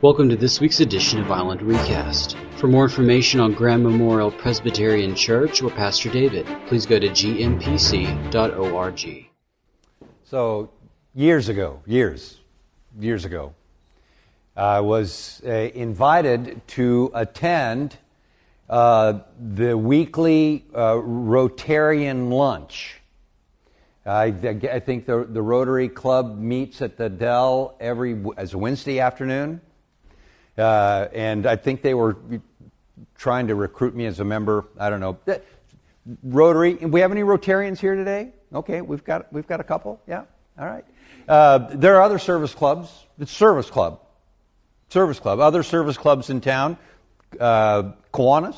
Welcome 0.00 0.28
to 0.28 0.36
this 0.36 0.60
week's 0.60 0.78
edition 0.78 1.18
of 1.18 1.28
Island 1.32 1.60
Recast. 1.60 2.36
For 2.54 2.68
more 2.68 2.84
information 2.84 3.40
on 3.40 3.52
Grand 3.52 3.82
Memorial 3.82 4.30
Presbyterian 4.30 5.16
Church 5.16 5.60
or 5.60 5.70
Pastor 5.70 6.08
David, 6.08 6.46
please 6.68 6.86
go 6.86 7.00
to 7.00 7.08
gmpc.org. 7.08 8.30
So, 10.22 10.70
years 11.16 11.48
ago, 11.48 11.82
years, 11.84 12.38
years 13.00 13.24
ago, 13.24 13.56
I 14.56 14.78
was 14.78 15.42
uh, 15.44 15.50
invited 15.50 16.60
to 16.68 17.10
attend 17.12 17.96
uh, 18.70 19.18
the 19.36 19.76
weekly 19.76 20.64
uh, 20.72 20.92
Rotarian 20.92 22.30
lunch. 22.30 23.00
I, 24.06 24.26
I 24.26 24.78
think 24.78 25.06
the, 25.06 25.26
the 25.28 25.42
Rotary 25.42 25.88
Club 25.88 26.38
meets 26.38 26.82
at 26.82 26.96
the 26.96 27.08
Dell 27.08 27.74
every 27.80 28.16
as 28.36 28.54
Wednesday 28.54 29.00
afternoon. 29.00 29.60
Uh, 30.58 31.08
and 31.12 31.46
I 31.46 31.56
think 31.56 31.82
they 31.82 31.94
were 31.94 32.16
trying 33.16 33.46
to 33.46 33.54
recruit 33.54 33.94
me 33.94 34.06
as 34.06 34.20
a 34.20 34.24
member. 34.24 34.64
I 34.78 34.90
don't 34.90 35.00
know. 35.00 35.18
Rotary. 36.22 36.74
We 36.74 37.00
have 37.00 37.12
any 37.12 37.22
Rotarians 37.22 37.78
here 37.78 37.94
today? 37.94 38.32
Okay, 38.52 38.80
we've 38.80 39.04
got 39.04 39.32
we've 39.32 39.46
got 39.46 39.60
a 39.60 39.64
couple. 39.64 40.00
Yeah, 40.06 40.24
all 40.58 40.66
right. 40.66 40.84
Uh, 41.28 41.58
there 41.74 41.96
are 41.96 42.02
other 42.02 42.18
service 42.18 42.54
clubs. 42.54 42.90
It's 43.18 43.30
service 43.30 43.68
club, 43.68 44.00
service 44.88 45.20
club. 45.20 45.38
Other 45.40 45.62
service 45.62 45.98
clubs 45.98 46.30
in 46.30 46.40
town. 46.40 46.78
Uh, 47.38 47.92
Kiwanis, 48.12 48.56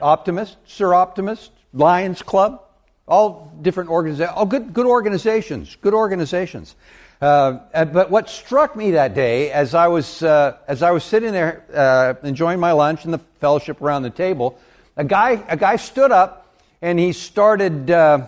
Optimist, 0.00 0.56
Soroptimist, 0.66 1.50
Lions 1.72 2.22
Club, 2.22 2.60
all 3.06 3.52
different 3.62 3.90
organizations. 3.90 4.34
All 4.36 4.46
good 4.46 4.72
good 4.72 4.86
organizations. 4.86 5.76
Good 5.80 5.94
organizations. 5.94 6.74
Uh, 7.22 7.84
but 7.84 8.10
what 8.10 8.28
struck 8.28 8.74
me 8.74 8.90
that 8.90 9.14
day, 9.14 9.52
as 9.52 9.74
I 9.74 9.86
was 9.86 10.24
uh, 10.24 10.56
as 10.66 10.82
I 10.82 10.90
was 10.90 11.04
sitting 11.04 11.30
there 11.30 11.64
uh, 11.72 12.14
enjoying 12.26 12.58
my 12.58 12.72
lunch 12.72 13.04
and 13.04 13.14
the 13.14 13.20
fellowship 13.38 13.80
around 13.80 14.02
the 14.02 14.10
table, 14.10 14.58
a 14.96 15.04
guy 15.04 15.40
a 15.48 15.56
guy 15.56 15.76
stood 15.76 16.10
up 16.10 16.52
and 16.82 16.98
he 16.98 17.12
started 17.12 17.92
uh, 17.92 18.26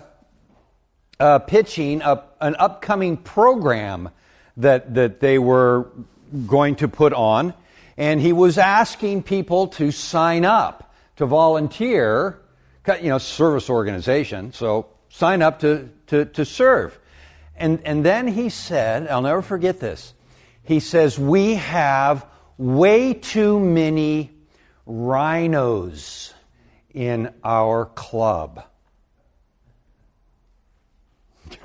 uh, 1.18 1.40
pitching 1.40 2.02
a, 2.02 2.22
an 2.40 2.54
upcoming 2.56 3.16
program 3.16 4.10
that 4.58 4.94
that 4.94 5.18
they 5.18 5.40
were 5.40 5.88
going 6.46 6.76
to 6.76 6.86
put 6.86 7.12
on, 7.12 7.52
and 7.96 8.20
he 8.20 8.32
was 8.32 8.58
asking 8.58 9.24
people 9.24 9.66
to 9.66 9.90
sign 9.90 10.44
up 10.44 10.94
to 11.16 11.26
volunteer, 11.26 12.38
you 13.02 13.08
know, 13.08 13.18
service 13.18 13.68
organization. 13.68 14.52
So 14.52 14.86
sign 15.08 15.42
up 15.42 15.58
to 15.60 15.88
to, 16.06 16.26
to 16.26 16.44
serve. 16.44 16.96
And, 17.56 17.80
and 17.84 18.04
then 18.04 18.26
he 18.28 18.48
said, 18.48 19.08
I'll 19.08 19.22
never 19.22 19.42
forget 19.42 19.80
this. 19.80 20.14
He 20.62 20.80
says, 20.80 21.18
We 21.18 21.54
have 21.54 22.26
way 22.58 23.14
too 23.14 23.60
many 23.60 24.30
rhinos 24.86 26.34
in 26.92 27.32
our 27.42 27.86
club. 27.86 28.64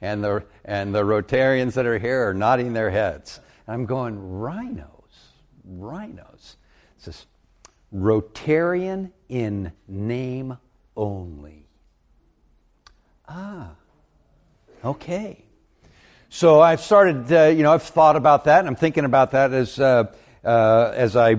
and, 0.00 0.24
the, 0.24 0.44
and 0.64 0.94
the 0.94 1.02
Rotarians 1.02 1.74
that 1.74 1.86
are 1.86 1.98
here 1.98 2.28
are 2.28 2.34
nodding 2.34 2.72
their 2.72 2.90
heads. 2.90 3.40
I'm 3.66 3.86
going, 3.86 4.18
Rhinos? 4.18 4.88
Rhinos. 5.64 6.56
It 6.96 7.02
says, 7.02 7.26
Rotarian 7.94 9.12
in 9.28 9.72
name 9.86 10.56
only. 10.96 11.67
Ah, 13.28 13.72
okay. 14.84 15.44
So 16.30 16.60
I've 16.60 16.80
started, 16.80 17.30
uh, 17.32 17.44
you 17.46 17.62
know, 17.62 17.72
I've 17.72 17.82
thought 17.82 18.16
about 18.16 18.44
that, 18.44 18.60
and 18.60 18.68
I'm 18.68 18.76
thinking 18.76 19.04
about 19.04 19.32
that 19.32 19.52
as 19.52 19.78
uh, 19.78 20.12
uh, 20.44 20.92
as 20.94 21.14
I 21.14 21.36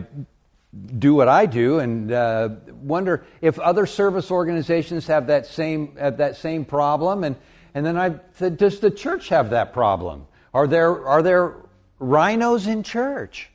do 0.98 1.16
what 1.16 1.28
I 1.28 1.48
do, 1.48 1.80
and 1.80 2.12
uh, 2.12 2.50
wonder 2.82 3.26
if 3.42 3.58
other 3.60 3.88
service 3.88 4.30
organizations 4.30 5.08
have 5.08 5.28
that 5.28 5.48
same 5.48 5.96
have 5.96 6.18
that 6.18 6.38
same 6.38 6.64
problem, 6.64 7.24
and 7.24 7.36
and 7.74 7.86
then 7.86 7.98
I 7.98 8.20
said, 8.34 8.58
does 8.58 8.80
the 8.80 8.92
church 8.92 9.30
have 9.30 9.50
that 9.52 9.74
problem? 9.74 10.28
Are 10.54 10.68
there 10.68 11.08
are 11.08 11.24
there 11.24 11.56
rhinos 11.98 12.68
in 12.68 12.84
church? 12.84 13.50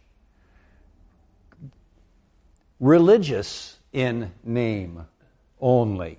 Religious 2.81 3.79
in 3.93 4.33
name 4.43 5.07
only. 5.61 6.19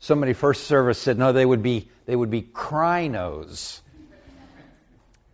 Somebody 0.00 0.32
first 0.32 0.64
service 0.64 0.98
said, 0.98 1.18
no, 1.18 1.32
they 1.32 1.46
would 1.46 1.62
be, 1.62 1.88
they 2.06 2.16
would 2.16 2.30
be 2.30 2.42
crinos. 2.42 3.82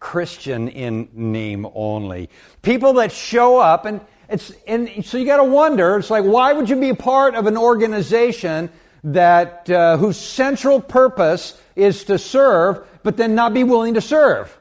Christian 0.00 0.68
in 0.68 1.08
name 1.14 1.66
only. 1.74 2.28
People 2.60 2.94
that 2.94 3.10
show 3.10 3.58
up 3.58 3.86
and 3.86 4.00
it's, 4.28 4.52
and 4.66 5.04
so 5.04 5.18
you 5.18 5.26
got 5.26 5.36
to 5.38 5.44
wonder, 5.44 5.96
it's 5.96 6.10
like, 6.10 6.24
why 6.24 6.52
would 6.52 6.68
you 6.68 6.76
be 6.76 6.90
a 6.90 6.94
part 6.94 7.34
of 7.34 7.46
an 7.46 7.56
organization 7.56 8.70
that, 9.04 9.68
uh, 9.68 9.96
whose 9.98 10.16
central 10.16 10.80
purpose 10.80 11.60
is 11.76 12.04
to 12.04 12.18
serve, 12.18 12.86
but 13.02 13.16
then 13.16 13.34
not 13.34 13.52
be 13.52 13.64
willing 13.64 13.94
to 13.94 14.00
serve? 14.00 14.56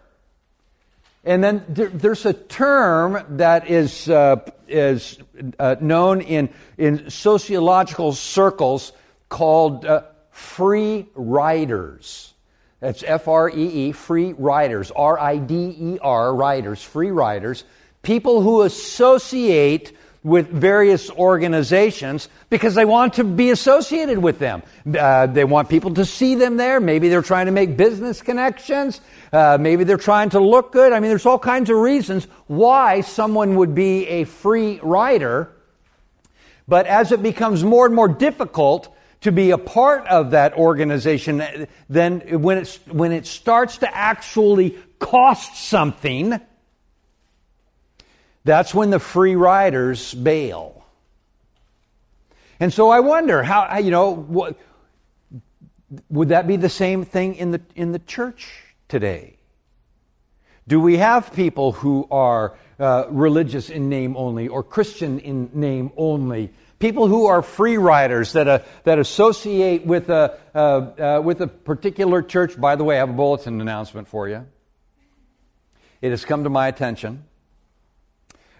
And 1.23 1.41
then 1.41 1.63
there, 1.69 1.87
there's 1.87 2.25
a 2.25 2.33
term 2.33 3.23
that 3.37 3.69
is, 3.69 4.09
uh, 4.09 4.37
is 4.67 5.17
uh, 5.57 5.77
known 5.79 6.21
in, 6.21 6.49
in 6.77 7.09
sociological 7.09 8.11
circles 8.11 8.91
called 9.33 9.83
uh, 9.83 10.03
free 10.29 11.07
riders. 11.15 12.35
That's 12.79 13.03
F 13.03 13.27
R 13.27 13.49
E 13.49 13.87
E, 13.87 13.91
free 13.91 14.33
riders, 14.33 14.91
R 14.95 15.19
I 15.19 15.37
D 15.37 15.75
E 15.79 15.99
R, 15.99 16.35
riders, 16.35 16.83
free 16.83 17.09
riders. 17.09 17.63
People 18.03 18.41
who 18.41 18.61
associate 18.61 19.97
with 20.23 20.49
various 20.49 21.09
organizations 21.09 22.29
because 22.49 22.75
they 22.75 22.85
want 22.85 23.15
to 23.15 23.23
be 23.23 23.49
associated 23.49 24.19
with 24.19 24.37
them. 24.37 24.61
Uh, 24.85 25.25
they 25.25 25.43
want 25.43 25.67
people 25.67 25.95
to 25.95 26.05
see 26.05 26.35
them 26.35 26.57
there. 26.57 26.79
Maybe 26.79 27.09
they're 27.09 27.23
trying 27.23 27.47
to 27.47 27.51
make 27.51 27.75
business 27.75 28.21
connections. 28.21 29.01
Uh, 29.31 29.57
maybe 29.59 29.83
they're 29.83 29.97
trying 29.97 30.29
to 30.29 30.39
look 30.39 30.71
good. 30.71 30.93
I 30.93 30.99
mean, 30.99 31.09
there's 31.09 31.25
all 31.25 31.39
kinds 31.39 31.71
of 31.71 31.77
reasons 31.77 32.25
why 32.45 33.01
someone 33.01 33.55
would 33.55 33.73
be 33.73 34.07
a 34.07 34.25
free 34.25 34.79
rider. 34.83 35.49
But 36.67 36.85
as 36.85 37.11
it 37.11 37.23
becomes 37.23 37.63
more 37.63 37.87
and 37.87 37.95
more 37.95 38.07
difficult 38.07 38.92
to 39.23 39.31
be 39.31 39.51
a 39.51 39.57
part 39.57 40.05
of 40.07 40.31
that 40.31 40.53
organization, 40.53 41.67
then 41.89 42.41
when, 42.41 42.59
it's, 42.59 42.77
when 42.87 43.11
it 43.11 43.25
starts 43.25 43.77
to 43.79 43.95
actually 43.95 44.77
cost 44.99 45.55
something, 45.55 46.39
that's 48.43 48.73
when 48.73 48.89
the 48.89 48.99
free 48.99 49.35
riders 49.35 50.13
bail. 50.13 50.85
And 52.59 52.71
so 52.71 52.89
I 52.89 52.99
wonder 52.99 53.43
how, 53.43 53.77
you 53.77 53.91
know, 53.91 54.11
what, 54.11 54.57
would 56.09 56.29
that 56.29 56.45
be 56.45 56.57
the 56.57 56.69
same 56.69 57.05
thing 57.05 57.35
in 57.35 57.51
the, 57.51 57.61
in 57.75 57.91
the 57.93 57.99
church 57.99 58.63
today? 58.87 59.37
Do 60.67 60.79
we 60.79 60.97
have 60.97 61.33
people 61.33 61.73
who 61.73 62.07
are 62.11 62.55
uh, 62.79 63.05
religious 63.09 63.69
in 63.69 63.89
name 63.89 64.15
only 64.17 64.47
or 64.47 64.63
Christian 64.63 65.19
in 65.19 65.49
name 65.53 65.91
only? 65.97 66.51
People 66.83 67.07
who 67.07 67.27
are 67.27 67.41
free 67.41 67.77
riders 67.77 68.33
that, 68.33 68.49
uh, 68.49 68.59
that 68.83 68.99
associate 68.99 69.85
with 69.85 70.09
a, 70.09 70.37
uh, 70.53 70.57
uh, 70.57 71.21
with 71.23 71.39
a 71.39 71.47
particular 71.47 72.21
church. 72.21 72.59
By 72.59 72.75
the 72.75 72.83
way, 72.83 72.97
I 72.97 72.99
have 72.99 73.09
a 73.09 73.13
bulletin 73.13 73.61
announcement 73.61 74.09
for 74.09 74.27
you. 74.27 74.45
It 76.01 76.09
has 76.09 76.25
come 76.25 76.43
to 76.43 76.49
my 76.49 76.67
attention 76.67 77.23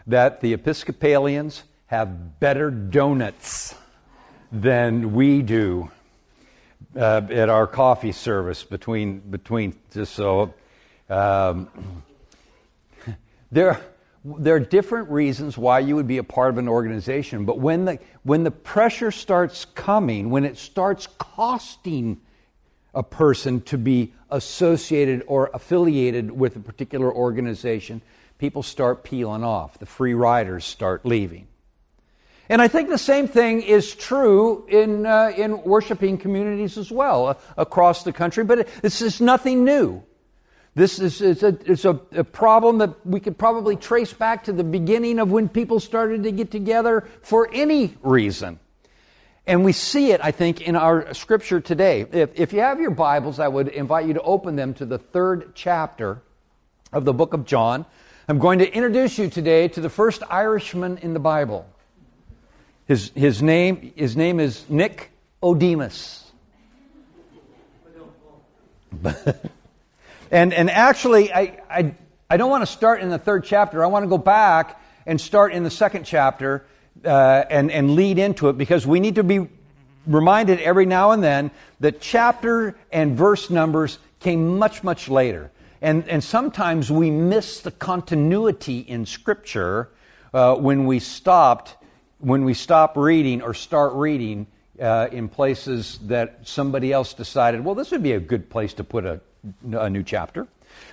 that 0.07 0.39
the 0.39 0.53
Episcopalians 0.53 1.63
have 1.88 2.39
better 2.39 2.72
donuts 2.72 3.75
than 4.53 5.11
we 5.11 5.41
do 5.41 5.91
uh, 6.95 7.23
at 7.29 7.50
our 7.50 7.67
coffee 7.67 8.13
service 8.13 8.63
between, 8.63 9.19
between 9.19 9.75
just 9.94 10.13
so. 10.16 10.53
Um, 11.09 11.67
there, 13.52 13.81
there 14.23 14.55
are 14.55 14.59
different 14.59 15.09
reasons 15.09 15.58
why 15.58 15.79
you 15.79 15.96
would 15.96 16.08
be 16.08 16.17
a 16.17 16.23
part 16.23 16.49
of 16.49 16.58
an 16.58 16.70
organization, 16.70 17.46
but 17.46 17.59
when 17.59 17.85
the, 17.85 17.99
when 18.23 18.43
the 18.43 18.52
pressure 18.52 19.11
starts 19.11 19.66
coming, 19.66 20.29
when 20.29 20.46
it 20.46 20.58
starts 20.58 21.08
costing 21.17 22.22
a 22.93 23.03
person 23.03 23.59
to 23.61 23.78
be 23.78 24.14
associated 24.29 25.23
or 25.28 25.49
affiliated 25.53 26.31
with 26.31 26.55
a 26.55 26.59
particular 26.59 27.14
organization, 27.14 28.02
people 28.37 28.64
start 28.64 29.03
peeling 29.03 29.43
off. 29.43 29.78
The 29.79 29.85
free 29.85 30.14
riders 30.14 30.64
start 30.64 31.05
leaving. 31.05 31.47
And 32.49 32.61
I 32.61 32.67
think 32.67 32.90
the 32.90 32.97
same 32.97 33.28
thing 33.28 33.61
is 33.61 33.96
true 33.96 34.66
in, 34.67 35.05
uh, 35.05 35.31
in 35.35 35.64
worshiping 35.64 36.17
communities 36.17 36.78
as 36.78 36.91
well 36.91 37.28
uh, 37.28 37.34
across 37.58 38.03
the 38.03 38.14
country, 38.14 38.43
but 38.43 38.59
it, 38.59 38.69
this 38.81 39.02
is 39.02 39.19
nothing 39.19 39.64
new. 39.66 40.03
This 40.75 40.97
is 40.99 41.22
it's 41.22 41.43
a, 41.43 41.58
it's 41.66 41.85
a, 41.85 41.99
a, 42.14 42.23
problem 42.23 42.79
that 42.79 43.05
we 43.05 43.20
could 43.20 43.37
probably 43.37 43.75
trace 43.75 44.11
back 44.11 44.46
to 44.46 44.53
the 44.53 44.64
beginning 44.64 45.20
of 45.20 45.31
when 45.31 45.47
people 45.47 45.79
started 45.79 46.23
to 46.23 46.31
get 46.31 46.49
together 46.49 47.08
for 47.22 47.47
any 47.53 47.96
reason. 48.02 48.59
And 49.46 49.64
we 49.64 49.72
see 49.72 50.11
it, 50.11 50.22
I 50.23 50.31
think, 50.31 50.61
in 50.61 50.75
our 50.75 51.14
scripture 51.14 51.59
today. 51.59 52.08
If, 52.11 52.40
if 52.40 52.53
you 52.53 52.61
have 52.61 52.79
your 52.79 52.90
Bibles, 52.91 53.40
I 53.40 53.47
would 53.47 53.67
invite 53.67 54.08
you 54.08 54.14
to 54.16 54.22
open 54.22 54.55
them 54.55 54.73
to 54.75 54.85
the 54.85 54.97
third 54.97 55.53
chapter 55.53 56.22
of 56.91 57.05
the 57.05 57.14
book 57.14 57.34
of 57.34 57.46
John. 57.46 57.85
I'm 58.28 58.40
going 58.40 58.59
to 58.59 58.73
introduce 58.73 59.19
you 59.19 59.29
today 59.29 59.67
to 59.67 59.81
the 59.81 59.90
first 59.90 60.23
Irishman 60.29 60.97
in 60.99 61.14
the 61.14 61.19
Bible. 61.19 61.67
His, 62.87 63.11
his, 63.16 63.43
name, 63.43 63.93
his 63.96 64.16
name 64.16 64.40
is 64.40 64.67
Nick 64.69 65.11
Odemus. 65.41 66.23
and, 70.34 70.52
and 70.52 70.72
actually, 70.72 71.32
I, 71.32 71.59
I, 71.70 71.96
I 72.28 72.38
don't 72.38 72.50
want 72.50 72.64
to 72.64 72.72
start 72.72 73.02
in 73.02 73.09
the 73.09 73.20
third 73.20 73.44
chapter. 73.46 73.84
I 73.84 73.88
want 73.88 74.02
to 74.02 74.09
go 74.09 74.18
back 74.18 74.82
and 75.06 75.22
start 75.22 75.53
in 75.53 75.64
the 75.64 75.70
second 75.70 76.06
chapter 76.06 76.66
uh, 77.06 77.44
and, 77.52 77.70
and 77.72 77.91
lead 77.91 78.18
into 78.18 78.50
it 78.50 78.58
because 78.58 78.88
we 78.88 79.00
need 79.00 79.16
to 79.16 79.24
be 79.24 79.47
reminded 80.08 80.59
every 80.59 80.88
now 80.88 81.12
and 81.12 81.24
then 81.24 81.52
that 81.82 82.02
chapter 82.02 82.76
and 82.91 83.16
verse 83.16 83.52
numbers 83.52 84.00
came 84.20 84.58
much, 84.58 84.84
much 84.84 85.08
later. 85.08 85.52
And, 85.84 86.09
and 86.09 86.24
sometimes 86.24 86.90
we 86.90 87.12
miss 87.12 87.59
the 87.59 87.72
continuity 87.72 88.79
in 88.79 89.06
Scripture 89.06 89.91
uh, 90.34 90.56
when 90.56 90.88
we 90.88 90.97
stopped, 90.97 91.76
when 92.18 92.44
we 92.44 92.56
stop 92.56 92.97
reading 92.97 93.44
or 93.44 93.53
start 93.53 93.94
reading 93.94 94.47
uh, 94.82 95.09
in 95.12 95.29
places 95.29 96.00
that 96.03 96.40
somebody 96.47 96.91
else 96.91 97.14
decided, 97.14 97.64
well, 97.64 97.76
this 97.76 97.91
would 97.91 98.02
be 98.02 98.14
a 98.14 98.20
good 98.20 98.50
place 98.50 98.74
to 98.74 98.84
put 98.84 99.06
a, 99.06 99.22
a 99.72 99.90
new 99.90 100.03
chapter. 100.03 100.47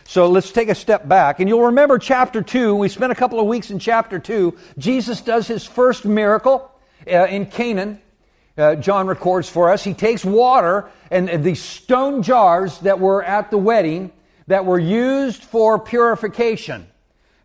So 0.04 0.28
let's 0.28 0.50
take 0.50 0.68
a 0.68 0.74
step 0.74 1.06
back. 1.08 1.40
And 1.40 1.48
you'll 1.48 1.66
remember 1.66 1.98
chapter 1.98 2.42
2. 2.42 2.74
We 2.74 2.88
spent 2.88 3.12
a 3.12 3.14
couple 3.14 3.40
of 3.40 3.46
weeks 3.46 3.70
in 3.70 3.78
chapter 3.78 4.18
2. 4.18 4.56
Jesus 4.78 5.20
does 5.20 5.46
his 5.46 5.64
first 5.64 6.04
miracle 6.04 6.70
uh, 7.06 7.26
in 7.26 7.46
Canaan. 7.46 8.00
Uh, 8.58 8.74
John 8.74 9.06
records 9.06 9.48
for 9.48 9.70
us. 9.70 9.84
He 9.84 9.94
takes 9.94 10.24
water 10.24 10.90
and 11.10 11.42
these 11.44 11.62
stone 11.62 12.22
jars 12.22 12.78
that 12.80 13.00
were 13.00 13.22
at 13.22 13.50
the 13.50 13.58
wedding 13.58 14.12
that 14.48 14.66
were 14.66 14.78
used 14.78 15.44
for 15.44 15.78
purification. 15.78 16.86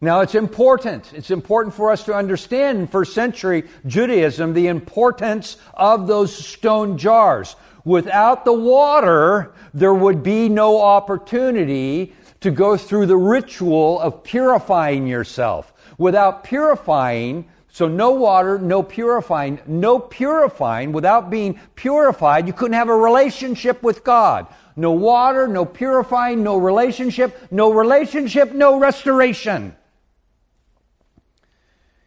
Now, 0.01 0.21
it's 0.21 0.35
important. 0.35 1.13
It's 1.13 1.31
important 1.31 1.73
for 1.73 1.91
us 1.91 2.03
to 2.05 2.13
understand 2.13 2.79
in 2.79 2.87
first 2.87 3.13
century 3.13 3.63
Judaism 3.87 4.53
the 4.53 4.67
importance 4.67 5.57
of 5.73 6.07
those 6.07 6.35
stone 6.35 6.97
jars. 6.97 7.55
Without 7.85 8.43
the 8.43 8.53
water, 8.53 9.53
there 9.73 9.93
would 9.93 10.23
be 10.23 10.49
no 10.49 10.81
opportunity 10.81 12.13
to 12.41 12.51
go 12.51 12.75
through 12.75 13.05
the 13.05 13.15
ritual 13.15 13.99
of 14.01 14.23
purifying 14.23 15.07
yourself. 15.07 15.71
Without 15.97 16.43
purifying, 16.43 17.47
so 17.69 17.87
no 17.87 18.11
water, 18.11 18.57
no 18.57 18.83
purifying, 18.83 19.61
no 19.67 19.99
purifying, 19.99 20.91
without 20.91 21.29
being 21.29 21.59
purified, 21.75 22.47
you 22.47 22.53
couldn't 22.53 22.73
have 22.73 22.89
a 22.89 22.95
relationship 22.95 23.83
with 23.83 24.03
God. 24.03 24.47
No 24.75 24.91
water, 24.91 25.47
no 25.47 25.63
purifying, 25.63 26.43
no 26.43 26.57
relationship, 26.57 27.39
no 27.51 27.71
relationship, 27.71 28.51
no 28.51 28.77
restoration 28.79 29.75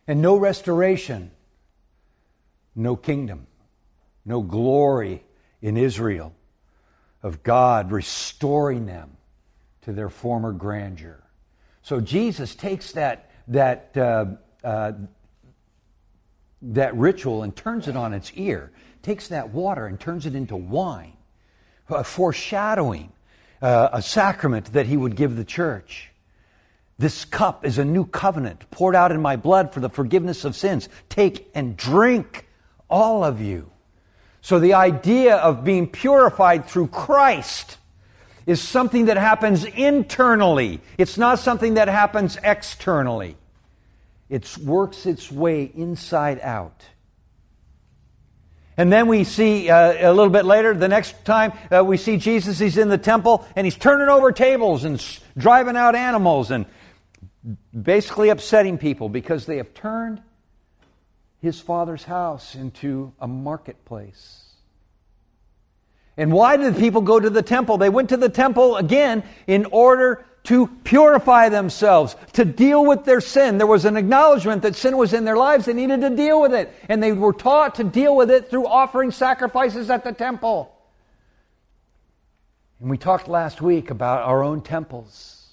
and 0.08 0.22
no 0.22 0.36
restoration, 0.36 1.30
no 2.74 2.96
kingdom, 2.96 3.46
no 4.24 4.40
glory 4.40 5.22
in 5.60 5.76
Israel 5.76 6.34
of 7.22 7.42
God 7.42 7.90
restoring 7.90 8.86
them 8.86 9.16
to 9.82 9.92
their 9.92 10.08
former 10.08 10.52
grandeur. 10.52 11.22
So 11.82 12.00
Jesus 12.00 12.54
takes 12.54 12.92
that, 12.92 13.30
that, 13.48 13.96
uh, 13.96 14.26
uh, 14.62 14.92
that 16.62 16.94
ritual 16.94 17.42
and 17.42 17.54
turns 17.54 17.88
it 17.88 17.96
on 17.96 18.12
its 18.12 18.32
ear, 18.34 18.70
takes 19.02 19.28
that 19.28 19.50
water 19.50 19.86
and 19.86 19.98
turns 19.98 20.26
it 20.26 20.34
into 20.34 20.56
wine, 20.56 21.16
foreshadowing 22.04 23.12
uh, 23.62 23.88
a 23.92 24.02
sacrament 24.02 24.72
that 24.74 24.86
he 24.86 24.96
would 24.96 25.16
give 25.16 25.36
the 25.36 25.44
church. 25.44 26.10
This 26.98 27.24
cup 27.24 27.64
is 27.64 27.78
a 27.78 27.84
new 27.84 28.04
covenant 28.04 28.70
poured 28.70 28.96
out 28.96 29.12
in 29.12 29.22
my 29.22 29.36
blood 29.36 29.72
for 29.72 29.80
the 29.80 29.88
forgiveness 29.88 30.44
of 30.44 30.56
sins. 30.56 30.88
Take 31.08 31.48
and 31.54 31.76
drink, 31.76 32.48
all 32.90 33.24
of 33.24 33.40
you. 33.40 33.70
So 34.48 34.58
the 34.58 34.72
idea 34.72 35.36
of 35.36 35.62
being 35.62 35.86
purified 35.86 36.64
through 36.64 36.86
Christ 36.86 37.76
is 38.46 38.62
something 38.62 39.04
that 39.04 39.18
happens 39.18 39.66
internally. 39.66 40.80
It's 40.96 41.18
not 41.18 41.38
something 41.38 41.74
that 41.74 41.86
happens 41.88 42.38
externally. 42.42 43.36
It 44.30 44.56
works 44.56 45.04
its 45.04 45.30
way 45.30 45.64
inside 45.64 46.40
out. 46.40 46.82
And 48.78 48.90
then 48.90 49.06
we 49.06 49.24
see 49.24 49.68
uh, 49.68 50.10
a 50.10 50.14
little 50.14 50.32
bit 50.32 50.46
later, 50.46 50.72
the 50.72 50.88
next 50.88 51.26
time 51.26 51.52
uh, 51.70 51.84
we 51.84 51.98
see 51.98 52.16
Jesus, 52.16 52.58
he's 52.58 52.78
in 52.78 52.88
the 52.88 52.96
temple 52.96 53.46
and 53.54 53.66
he's 53.66 53.76
turning 53.76 54.08
over 54.08 54.32
tables 54.32 54.84
and 54.84 54.98
driving 55.36 55.76
out 55.76 55.94
animals 55.94 56.50
and 56.50 56.64
basically 57.78 58.30
upsetting 58.30 58.78
people 58.78 59.10
because 59.10 59.44
they 59.44 59.58
have 59.58 59.74
turned 59.74 60.22
his 61.40 61.60
father's 61.60 62.04
house 62.04 62.54
into 62.54 63.12
a 63.20 63.28
marketplace. 63.28 64.44
And 66.16 66.32
why 66.32 66.56
did 66.56 66.74
the 66.74 66.80
people 66.80 67.00
go 67.00 67.20
to 67.20 67.30
the 67.30 67.42
temple? 67.42 67.78
They 67.78 67.88
went 67.88 68.08
to 68.08 68.16
the 68.16 68.28
temple 68.28 68.76
again 68.76 69.22
in 69.46 69.66
order 69.66 70.24
to 70.44 70.66
purify 70.82 71.48
themselves, 71.48 72.16
to 72.32 72.44
deal 72.44 72.84
with 72.84 73.04
their 73.04 73.20
sin. 73.20 73.58
There 73.58 73.66
was 73.66 73.84
an 73.84 73.96
acknowledgement 73.96 74.62
that 74.62 74.74
sin 74.74 74.96
was 74.96 75.12
in 75.12 75.24
their 75.24 75.36
lives. 75.36 75.66
They 75.66 75.74
needed 75.74 76.00
to 76.00 76.10
deal 76.10 76.40
with 76.40 76.54
it. 76.54 76.74
And 76.88 77.02
they 77.02 77.12
were 77.12 77.32
taught 77.32 77.76
to 77.76 77.84
deal 77.84 78.16
with 78.16 78.30
it 78.30 78.50
through 78.50 78.66
offering 78.66 79.10
sacrifices 79.10 79.90
at 79.90 80.04
the 80.04 80.12
temple. 80.12 80.74
And 82.80 82.88
we 82.90 82.98
talked 82.98 83.28
last 83.28 83.60
week 83.60 83.90
about 83.90 84.22
our 84.22 84.42
own 84.42 84.62
temples 84.62 85.47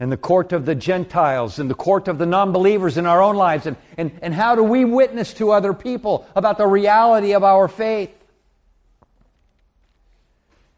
and 0.00 0.12
the 0.12 0.16
court 0.16 0.52
of 0.52 0.64
the 0.64 0.74
Gentiles 0.74 1.58
and 1.58 1.68
the 1.68 1.74
court 1.74 2.06
of 2.08 2.18
the 2.18 2.26
non 2.26 2.52
believers 2.52 2.96
in 2.96 3.06
our 3.06 3.20
own 3.20 3.36
lives. 3.36 3.66
And, 3.66 3.76
and, 3.96 4.12
and 4.22 4.32
how 4.32 4.54
do 4.54 4.62
we 4.62 4.84
witness 4.84 5.34
to 5.34 5.50
other 5.50 5.74
people 5.74 6.26
about 6.36 6.58
the 6.58 6.66
reality 6.66 7.32
of 7.34 7.42
our 7.42 7.66
faith? 7.68 8.14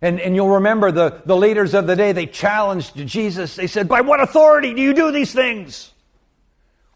And, 0.02 0.18
and 0.18 0.34
you'll 0.34 0.54
remember 0.54 0.90
the, 0.90 1.20
the 1.26 1.36
leaders 1.36 1.74
of 1.74 1.86
the 1.86 1.94
day, 1.94 2.12
they 2.12 2.24
challenged 2.24 2.94
Jesus. 3.06 3.56
They 3.56 3.66
said, 3.66 3.86
By 3.86 4.00
what 4.00 4.20
authority 4.20 4.72
do 4.72 4.80
you 4.80 4.94
do 4.94 5.12
these 5.12 5.32
things? 5.32 5.90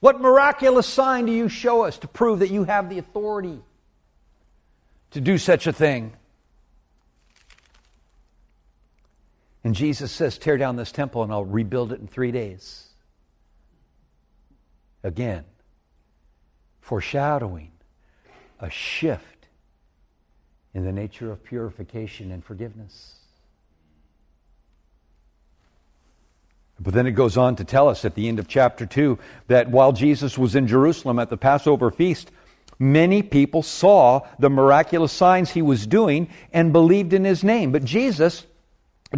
What 0.00 0.20
miraculous 0.20 0.86
sign 0.86 1.26
do 1.26 1.32
you 1.32 1.48
show 1.48 1.84
us 1.84 1.98
to 1.98 2.08
prove 2.08 2.38
that 2.38 2.50
you 2.50 2.64
have 2.64 2.88
the 2.88 2.98
authority 2.98 3.58
to 5.10 5.20
do 5.20 5.36
such 5.36 5.66
a 5.66 5.72
thing? 5.72 6.14
And 9.64 9.74
Jesus 9.74 10.12
says, 10.12 10.36
Tear 10.36 10.58
down 10.58 10.76
this 10.76 10.92
temple 10.92 11.22
and 11.22 11.32
I'll 11.32 11.44
rebuild 11.44 11.92
it 11.92 12.00
in 12.00 12.06
three 12.06 12.30
days. 12.30 12.88
Again, 15.02 15.44
foreshadowing 16.80 17.72
a 18.60 18.68
shift 18.70 19.48
in 20.74 20.84
the 20.84 20.92
nature 20.92 21.32
of 21.32 21.42
purification 21.42 22.30
and 22.30 22.44
forgiveness. 22.44 23.16
But 26.78 26.92
then 26.92 27.06
it 27.06 27.12
goes 27.12 27.36
on 27.36 27.56
to 27.56 27.64
tell 27.64 27.88
us 27.88 28.04
at 28.04 28.14
the 28.14 28.28
end 28.28 28.38
of 28.38 28.48
chapter 28.48 28.84
2 28.84 29.18
that 29.46 29.70
while 29.70 29.92
Jesus 29.92 30.36
was 30.36 30.54
in 30.54 30.66
Jerusalem 30.66 31.18
at 31.18 31.30
the 31.30 31.36
Passover 31.36 31.90
feast, 31.90 32.30
many 32.78 33.22
people 33.22 33.62
saw 33.62 34.26
the 34.38 34.50
miraculous 34.50 35.12
signs 35.12 35.50
he 35.50 35.62
was 35.62 35.86
doing 35.86 36.28
and 36.52 36.72
believed 36.72 37.12
in 37.12 37.24
his 37.24 37.44
name. 37.44 37.70
But 37.70 37.84
Jesus 37.84 38.44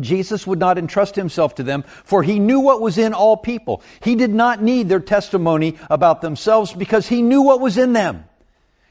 Jesus 0.00 0.46
would 0.46 0.58
not 0.58 0.78
entrust 0.78 1.16
himself 1.16 1.54
to 1.56 1.62
them, 1.62 1.84
for 2.04 2.22
he 2.22 2.38
knew 2.38 2.60
what 2.60 2.80
was 2.80 2.98
in 2.98 3.14
all 3.14 3.36
people. 3.36 3.82
He 4.00 4.14
did 4.14 4.34
not 4.34 4.62
need 4.62 4.88
their 4.88 5.00
testimony 5.00 5.76
about 5.90 6.20
themselves 6.20 6.72
because 6.72 7.08
he 7.08 7.22
knew 7.22 7.42
what 7.42 7.60
was 7.60 7.78
in 7.78 7.92
them. 7.92 8.24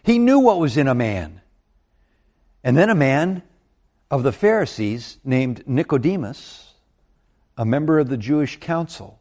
He 0.04 0.20
knew 0.20 0.40
what 0.40 0.60
was 0.60 0.78
in 0.78 0.88
a 0.88 0.96
man. 0.96 1.42
And 2.64 2.78
then 2.78 2.90
a 2.90 2.96
man 2.96 3.44
of 4.10 4.24
the 4.24 4.32
Pharisees 4.32 5.18
named 5.24 5.68
Nicodemus, 5.68 6.74
a 7.58 7.66
member 7.66 8.00
of 8.00 8.10
the 8.10 8.18
Jewish 8.18 8.60
council, 8.60 9.20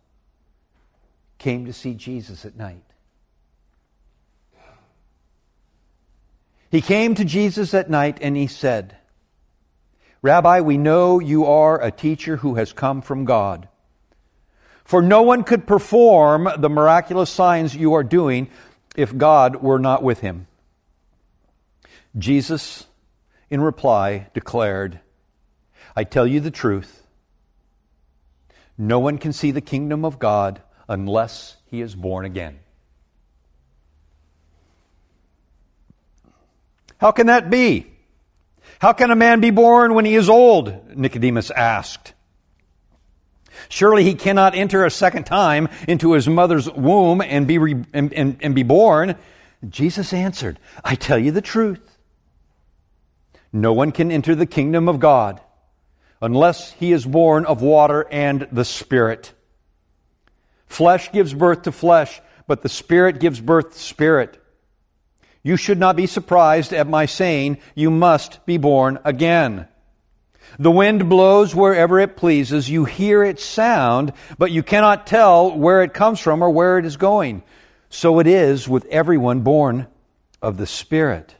came 1.38 1.66
to 1.66 1.72
see 1.72 1.94
Jesus 1.94 2.44
at 2.44 2.56
night. 2.56 2.84
He 6.70 6.80
came 6.80 7.14
to 7.14 7.24
Jesus 7.24 7.72
at 7.72 7.88
night 7.88 8.18
and 8.20 8.36
he 8.36 8.46
said, 8.46 8.96
Rabbi, 10.24 10.62
we 10.62 10.78
know 10.78 11.20
you 11.20 11.44
are 11.44 11.78
a 11.78 11.90
teacher 11.90 12.38
who 12.38 12.54
has 12.54 12.72
come 12.72 13.02
from 13.02 13.26
God. 13.26 13.68
For 14.82 15.02
no 15.02 15.20
one 15.20 15.44
could 15.44 15.66
perform 15.66 16.48
the 16.56 16.70
miraculous 16.70 17.28
signs 17.28 17.76
you 17.76 17.92
are 17.92 18.02
doing 18.02 18.48
if 18.96 19.14
God 19.14 19.56
were 19.56 19.78
not 19.78 20.02
with 20.02 20.20
him. 20.20 20.46
Jesus, 22.16 22.86
in 23.50 23.60
reply, 23.60 24.28
declared, 24.32 24.98
I 25.94 26.04
tell 26.04 26.26
you 26.26 26.40
the 26.40 26.50
truth. 26.50 27.06
No 28.78 29.00
one 29.00 29.18
can 29.18 29.34
see 29.34 29.50
the 29.50 29.60
kingdom 29.60 30.06
of 30.06 30.18
God 30.18 30.62
unless 30.88 31.58
he 31.66 31.82
is 31.82 31.94
born 31.94 32.24
again. 32.24 32.60
How 36.96 37.12
can 37.12 37.26
that 37.26 37.50
be? 37.50 37.93
How 38.78 38.92
can 38.92 39.10
a 39.10 39.16
man 39.16 39.40
be 39.40 39.50
born 39.50 39.94
when 39.94 40.04
he 40.04 40.14
is 40.14 40.28
old? 40.28 40.96
Nicodemus 40.96 41.50
asked. 41.50 42.12
Surely 43.68 44.04
he 44.04 44.14
cannot 44.14 44.54
enter 44.54 44.84
a 44.84 44.90
second 44.90 45.24
time 45.24 45.68
into 45.88 46.12
his 46.12 46.28
mother's 46.28 46.70
womb 46.70 47.20
and 47.20 47.46
be, 47.46 47.58
re- 47.58 47.84
and, 47.92 48.12
and, 48.12 48.36
and 48.40 48.54
be 48.54 48.62
born. 48.62 49.16
Jesus 49.68 50.12
answered, 50.12 50.58
I 50.84 50.94
tell 50.94 51.18
you 51.18 51.30
the 51.30 51.40
truth. 51.40 51.80
No 53.52 53.72
one 53.72 53.92
can 53.92 54.10
enter 54.10 54.34
the 54.34 54.46
kingdom 54.46 54.88
of 54.88 54.98
God 54.98 55.40
unless 56.20 56.72
he 56.72 56.92
is 56.92 57.04
born 57.04 57.46
of 57.46 57.62
water 57.62 58.06
and 58.10 58.48
the 58.50 58.64
Spirit. 58.64 59.32
Flesh 60.66 61.12
gives 61.12 61.32
birth 61.32 61.62
to 61.62 61.72
flesh, 61.72 62.20
but 62.46 62.62
the 62.62 62.68
Spirit 62.68 63.20
gives 63.20 63.40
birth 63.40 63.72
to 63.72 63.78
spirit. 63.78 64.42
You 65.44 65.58
should 65.58 65.78
not 65.78 65.94
be 65.94 66.06
surprised 66.06 66.72
at 66.72 66.88
my 66.88 67.04
saying, 67.06 67.58
You 67.74 67.90
must 67.90 68.44
be 68.46 68.56
born 68.56 68.98
again. 69.04 69.68
The 70.58 70.70
wind 70.70 71.08
blows 71.08 71.54
wherever 71.54 72.00
it 72.00 72.16
pleases. 72.16 72.70
You 72.70 72.86
hear 72.86 73.22
its 73.22 73.44
sound, 73.44 74.14
but 74.38 74.50
you 74.50 74.62
cannot 74.62 75.06
tell 75.06 75.56
where 75.56 75.82
it 75.82 75.92
comes 75.92 76.18
from 76.18 76.42
or 76.42 76.50
where 76.50 76.78
it 76.78 76.86
is 76.86 76.96
going. 76.96 77.42
So 77.90 78.20
it 78.20 78.26
is 78.26 78.68
with 78.68 78.86
everyone 78.86 79.40
born 79.40 79.86
of 80.40 80.56
the 80.56 80.66
Spirit. 80.66 81.34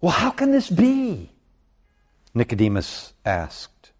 Well, 0.00 0.12
how 0.12 0.30
can 0.30 0.50
this 0.50 0.70
be? 0.70 1.30
Nicodemus 2.34 3.12
asked. 3.24 3.92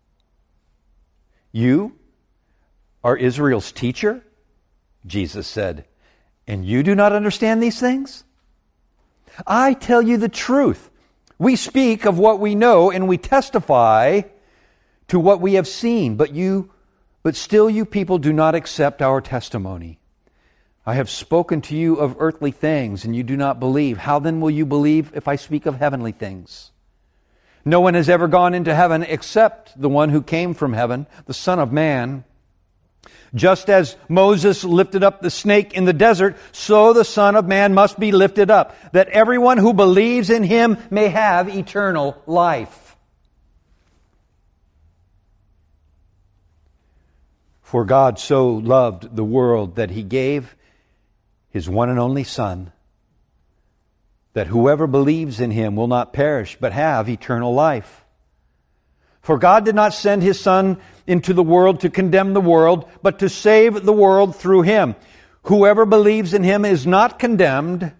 You 1.53 1.97
are 3.05 3.17
Israel's 3.17 3.73
teacher? 3.73 4.25
Jesus 5.07 5.47
said, 5.47 5.85
and 6.49 6.65
you 6.65 6.83
do 6.83 6.97
not 6.97 7.13
understand 7.13 7.63
these 7.63 7.79
things? 7.79 8.25
I 9.47 9.75
tell 9.75 10.03
you 10.03 10.17
the 10.17 10.29
truth. 10.29 10.91
We 11.39 11.55
speak 11.55 12.07
of 12.07 12.19
what 12.19 12.41
we 12.41 12.57
know 12.57 12.91
and 12.91 13.07
we 13.07 13.19
testify 13.19 14.23
to 15.07 15.21
what 15.21 15.41
we 15.41 15.55
have 15.55 15.69
seen, 15.69 16.17
but 16.17 16.35
you 16.35 16.73
but 17.23 17.37
still 17.37 17.69
you 17.69 17.85
people 17.85 18.19
do 18.19 18.33
not 18.33 18.55
accept 18.55 19.03
our 19.03 19.21
testimony. 19.21 19.99
I 20.87 20.95
have 20.95 21.11
spoken 21.11 21.61
to 21.63 21.77
you 21.77 21.97
of 21.97 22.17
earthly 22.19 22.53
things 22.53 23.05
and 23.05 23.15
you 23.15 23.23
do 23.23 23.37
not 23.37 23.61
believe. 23.61 23.99
How 23.99 24.19
then 24.19 24.41
will 24.41 24.51
you 24.51 24.65
believe 24.65 25.13
if 25.15 25.29
I 25.29 25.37
speak 25.37 25.67
of 25.67 25.75
heavenly 25.75 26.13
things? 26.13 26.71
No 27.65 27.81
one 27.81 27.93
has 27.95 28.09
ever 28.09 28.29
gone 28.29 28.55
into 28.55 28.75
heaven 28.75 29.03
except 29.03 29.79
the 29.79 29.91
one 29.91 30.09
who 30.09 30.23
came 30.23 30.55
from 30.55 30.73
heaven, 30.73 31.07
the 31.27 31.35
Son 31.35 31.59
of 31.59 31.71
Man. 31.71 32.25
Just 33.35 33.69
as 33.69 33.97
Moses 34.09 34.65
lifted 34.65 35.05
up 35.05 35.21
the 35.21 35.31
snake 35.31 35.75
in 35.75 35.85
the 35.85 35.93
desert, 35.93 36.37
so 36.53 36.93
the 36.93 37.05
Son 37.05 37.37
of 37.37 37.47
Man 37.47 37.75
must 37.75 37.99
be 37.99 38.13
lifted 38.13 38.51
up, 38.51 38.75
that 38.93 39.09
everyone 39.09 39.59
who 39.59 39.75
believes 39.75 40.31
in 40.31 40.43
him 40.45 40.79
may 40.91 41.09
have 41.09 41.49
eternal 41.49 42.23
life. 42.27 42.97
For 47.61 47.85
God 47.85 48.19
so 48.19 48.49
loved 48.49 49.15
the 49.15 49.25
world 49.25 49.77
that 49.77 49.91
he 49.91 50.03
gave 50.03 50.57
his 51.51 51.69
one 51.69 51.91
and 51.91 51.99
only 51.99 52.25
Son, 52.25 52.73
that 54.33 54.47
whoever 54.47 54.87
believes 54.87 55.39
in 55.39 55.51
him 55.51 55.77
will 55.77 55.87
not 55.87 56.15
perish, 56.15 56.57
but 56.59 56.73
have 56.73 57.11
eternal 57.11 57.53
life. 57.53 58.07
For 59.21 59.37
God 59.37 59.67
did 59.67 59.75
not 59.75 59.93
send 59.93 60.23
his 60.23 60.41
Son 60.41 60.79
into 61.09 61.33
the 61.33 61.43
world 61.43 61.81
to 61.81 61.91
condemn 61.91 62.35
the 62.35 62.41
world, 62.41 62.89
but 63.03 63.19
to 63.19 63.29
save 63.29 63.83
the 63.85 63.93
world 63.93 64.37
through 64.37 64.63
him. 64.63 64.95
Whoever 65.45 65.87
believes 65.87 66.35
in 66.35 66.45
him 66.45 66.65
is 66.65 66.87
not 66.87 67.19
condemned, 67.19 67.93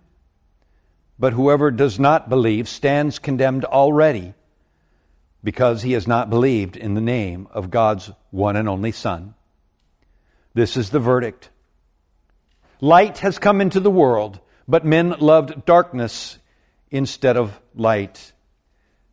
but 1.19 1.33
whoever 1.33 1.71
does 1.71 1.99
not 1.99 2.29
believe 2.29 2.69
stands 2.69 3.19
condemned 3.19 3.65
already, 3.65 4.35
because 5.43 5.83
he 5.83 5.93
has 5.93 6.07
not 6.07 6.29
believed 6.29 6.77
in 6.77 6.95
the 6.95 7.01
name 7.01 7.49
of 7.51 7.71
God's 7.71 8.11
one 8.31 8.57
and 8.57 8.69
only 8.69 8.93
Son. 8.93 9.35
This 10.53 10.77
is 10.77 10.91
the 10.91 11.01
verdict. 11.01 11.49
Light 12.81 13.19
has 13.19 13.39
come 13.39 13.61
into 13.61 13.81
the 13.81 13.91
world, 13.91 14.39
but 14.69 14.85
men 14.85 15.15
loved 15.19 15.65
darkness 15.65 16.39
instead 16.91 17.39
of 17.39 17.59
light, 17.75 18.33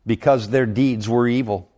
because 0.06 0.50
their 0.50 0.66
deeds 0.66 1.08
were 1.08 1.26
evil. 1.26 1.70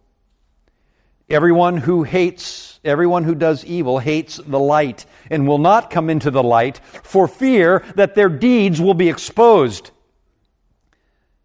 Everyone 1.30 1.76
who 1.76 2.04
hates, 2.04 2.80
everyone 2.84 3.24
who 3.24 3.34
does 3.34 3.64
evil 3.64 3.98
hates 3.98 4.38
the 4.38 4.58
light 4.58 5.04
and 5.30 5.46
will 5.46 5.58
not 5.58 5.90
come 5.90 6.08
into 6.08 6.30
the 6.30 6.42
light 6.42 6.80
for 7.02 7.28
fear 7.28 7.84
that 7.96 8.14
their 8.14 8.30
deeds 8.30 8.80
will 8.80 8.94
be 8.94 9.10
exposed. 9.10 9.90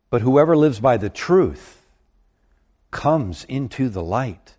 But 0.10 0.22
whoever 0.22 0.56
lives 0.56 0.80
by 0.80 0.98
the 0.98 1.10
truth 1.10 1.82
comes 2.92 3.44
into 3.46 3.90
the 3.90 4.04
light 4.04 4.56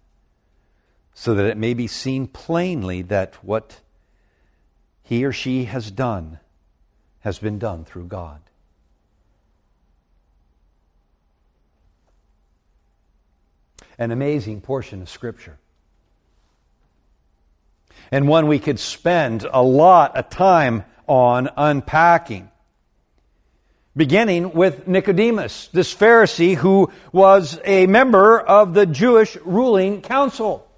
so 1.15 1.35
that 1.35 1.47
it 1.47 1.57
may 1.57 1.73
be 1.73 1.87
seen 1.87 2.27
plainly 2.27 3.01
that 3.03 3.37
what 3.43 3.81
he 5.03 5.25
or 5.25 5.33
she 5.33 5.65
has 5.65 5.91
done 5.91 6.41
has 7.21 7.39
been 7.39 7.59
done 7.59 7.85
through 7.85 8.07
God. 8.07 8.41
An 13.99 14.11
amazing 14.11 14.61
portion 14.61 15.03
of 15.03 15.09
Scripture. 15.09 15.59
And 18.11 18.29
one 18.29 18.47
we 18.47 18.59
could 18.59 18.79
spend 18.79 19.47
a 19.51 19.63
lot 19.63 20.17
of 20.17 20.29
time 20.31 20.85
on 21.07 21.51
unpacking. 21.57 22.51
Beginning 23.97 24.53
with 24.53 24.89
Nicodemus, 24.89 25.69
this 25.69 25.95
Pharisee 25.95 26.57
who 26.57 26.91
was 27.13 27.61
a 27.65 27.87
member 27.87 28.41
of 28.41 28.75
the 28.75 28.87
Jewish 28.87 29.37
ruling 29.45 30.03
council, 30.03 30.69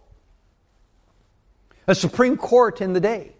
a 1.86 1.94
Supreme 1.94 2.36
Court 2.36 2.80
in 2.80 2.92
the 2.92 3.00
day, 3.00 3.32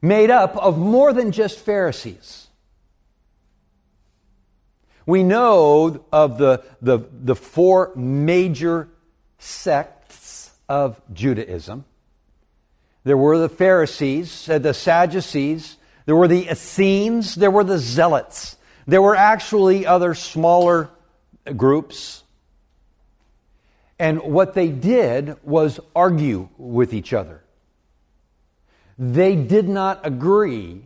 made 0.00 0.30
up 0.30 0.56
of 0.56 0.78
more 0.78 1.12
than 1.12 1.32
just 1.32 1.58
Pharisees. 1.58 2.43
We 5.06 5.22
know 5.22 6.04
of 6.12 6.38
the, 6.38 6.64
the, 6.80 7.00
the 7.12 7.36
four 7.36 7.92
major 7.94 8.88
sects 9.38 10.50
of 10.68 11.00
Judaism. 11.12 11.84
There 13.04 13.16
were 13.16 13.38
the 13.38 13.50
Pharisees, 13.50 14.48
uh, 14.48 14.58
the 14.58 14.72
Sadducees, 14.72 15.76
there 16.06 16.16
were 16.16 16.28
the 16.28 16.48
Essenes, 16.48 17.34
there 17.34 17.50
were 17.50 17.64
the 17.64 17.78
Zealots. 17.78 18.56
There 18.86 19.02
were 19.02 19.16
actually 19.16 19.86
other 19.86 20.14
smaller 20.14 20.90
groups. 21.56 22.22
And 23.98 24.20
what 24.22 24.54
they 24.54 24.68
did 24.68 25.36
was 25.44 25.80
argue 25.94 26.48
with 26.56 26.94
each 26.94 27.12
other. 27.12 27.42
They 28.98 29.34
did 29.36 29.68
not 29.68 30.00
agree 30.06 30.82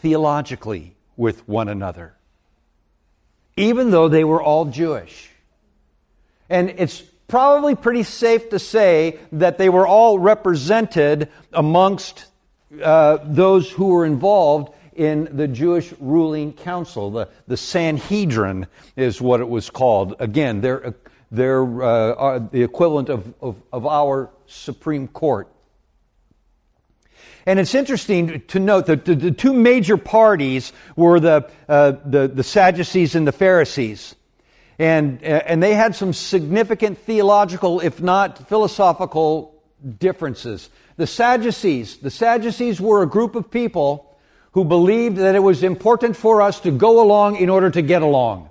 theologically 0.00 0.96
with 1.16 1.48
one 1.48 1.68
another 1.68 2.17
even 3.58 3.90
though 3.90 4.08
they 4.08 4.24
were 4.24 4.42
all 4.42 4.66
Jewish. 4.66 5.30
And 6.48 6.70
it's 6.70 7.02
probably 7.26 7.74
pretty 7.74 8.04
safe 8.04 8.50
to 8.50 8.58
say 8.58 9.18
that 9.32 9.58
they 9.58 9.68
were 9.68 9.86
all 9.86 10.18
represented 10.18 11.28
amongst 11.52 12.26
uh, 12.82 13.18
those 13.24 13.70
who 13.70 13.88
were 13.88 14.06
involved 14.06 14.74
in 14.94 15.36
the 15.36 15.46
Jewish 15.46 15.92
ruling 16.00 16.52
council. 16.52 17.10
The, 17.10 17.28
the 17.46 17.56
Sanhedrin 17.56 18.66
is 18.96 19.20
what 19.20 19.40
it 19.40 19.48
was 19.48 19.70
called. 19.70 20.16
Again, 20.18 20.60
they're, 20.60 20.94
they're 21.30 21.82
uh, 21.82 22.38
the 22.38 22.62
equivalent 22.62 23.08
of, 23.08 23.34
of, 23.40 23.62
of 23.72 23.86
our 23.86 24.30
Supreme 24.46 25.08
Court. 25.08 25.48
And 27.48 27.58
it's 27.58 27.74
interesting 27.74 28.42
to 28.48 28.58
note 28.58 28.84
that 28.86 29.06
the, 29.06 29.14
the 29.14 29.30
two 29.30 29.54
major 29.54 29.96
parties 29.96 30.70
were 30.96 31.18
the, 31.18 31.50
uh, 31.66 31.92
the, 32.04 32.28
the, 32.28 32.42
Sadducees 32.42 33.14
and 33.14 33.26
the 33.26 33.32
Pharisees. 33.32 34.14
And, 34.78 35.22
and 35.22 35.62
they 35.62 35.72
had 35.72 35.94
some 35.94 36.12
significant 36.12 36.98
theological, 36.98 37.80
if 37.80 38.02
not 38.02 38.50
philosophical, 38.50 39.62
differences. 39.98 40.68
The 40.98 41.06
Sadducees, 41.06 41.96
the 41.96 42.10
Sadducees 42.10 42.82
were 42.82 43.02
a 43.02 43.06
group 43.06 43.34
of 43.34 43.50
people 43.50 44.14
who 44.52 44.66
believed 44.66 45.16
that 45.16 45.34
it 45.34 45.42
was 45.42 45.62
important 45.62 46.16
for 46.16 46.42
us 46.42 46.60
to 46.60 46.70
go 46.70 47.02
along 47.02 47.36
in 47.36 47.48
order 47.48 47.70
to 47.70 47.80
get 47.80 48.02
along. 48.02 48.50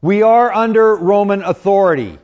We 0.00 0.22
are 0.22 0.50
under 0.50 0.96
Roman 0.96 1.42
authority. 1.42 2.18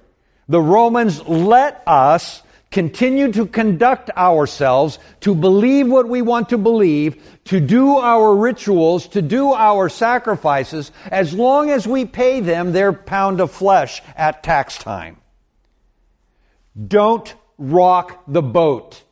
The 0.49 0.63
Romans 0.63 1.21
let 1.29 1.83
us 1.87 2.43
continue 2.71 3.33
to 3.33 3.47
conduct 3.47 4.11
ourselves, 4.17 4.99
to 5.21 5.35
believe 5.35 5.89
what 5.89 6.09
we 6.09 6.23
want 6.23 6.51
to 6.51 6.59
believe, 6.59 7.21
to 7.45 7.61
do 7.61 7.99
our 7.99 8.35
rituals, 8.35 9.09
to 9.09 9.21
do 9.21 9.53
our 9.53 9.89
sacrifices, 9.89 10.93
as 11.11 11.35
long 11.35 11.71
as 11.71 11.87
we 11.87 12.05
pay 12.05 12.41
them 12.41 12.73
their 12.73 12.93
pound 12.93 13.41
of 13.41 13.51
flesh 13.51 14.01
at 14.17 14.43
tax 14.43 14.79
time. 14.79 15.17
Don't 16.87 17.35
rock 17.59 18.23
the 18.29 18.43
boat. 18.43 19.03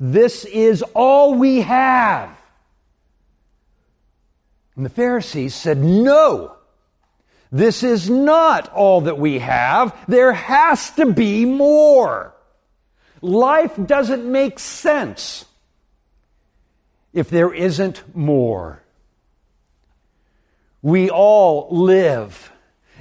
This 0.00 0.44
is 0.44 0.82
all 0.94 1.34
we 1.34 1.60
have. 1.60 2.36
And 4.74 4.84
the 4.84 4.90
Pharisees 4.90 5.54
said, 5.54 5.78
No, 5.78 6.56
this 7.52 7.84
is 7.84 8.10
not 8.10 8.72
all 8.72 9.02
that 9.02 9.18
we 9.18 9.38
have. 9.38 9.96
There 10.08 10.32
has 10.32 10.90
to 10.92 11.12
be 11.12 11.44
more. 11.44 12.33
Life 13.24 13.72
doesn't 13.84 14.30
make 14.30 14.58
sense 14.58 15.46
if 17.12 17.30
there 17.30 17.52
isn't 17.52 18.02
more. 18.14 18.82
We 20.82 21.08
all 21.08 21.68
live 21.70 22.52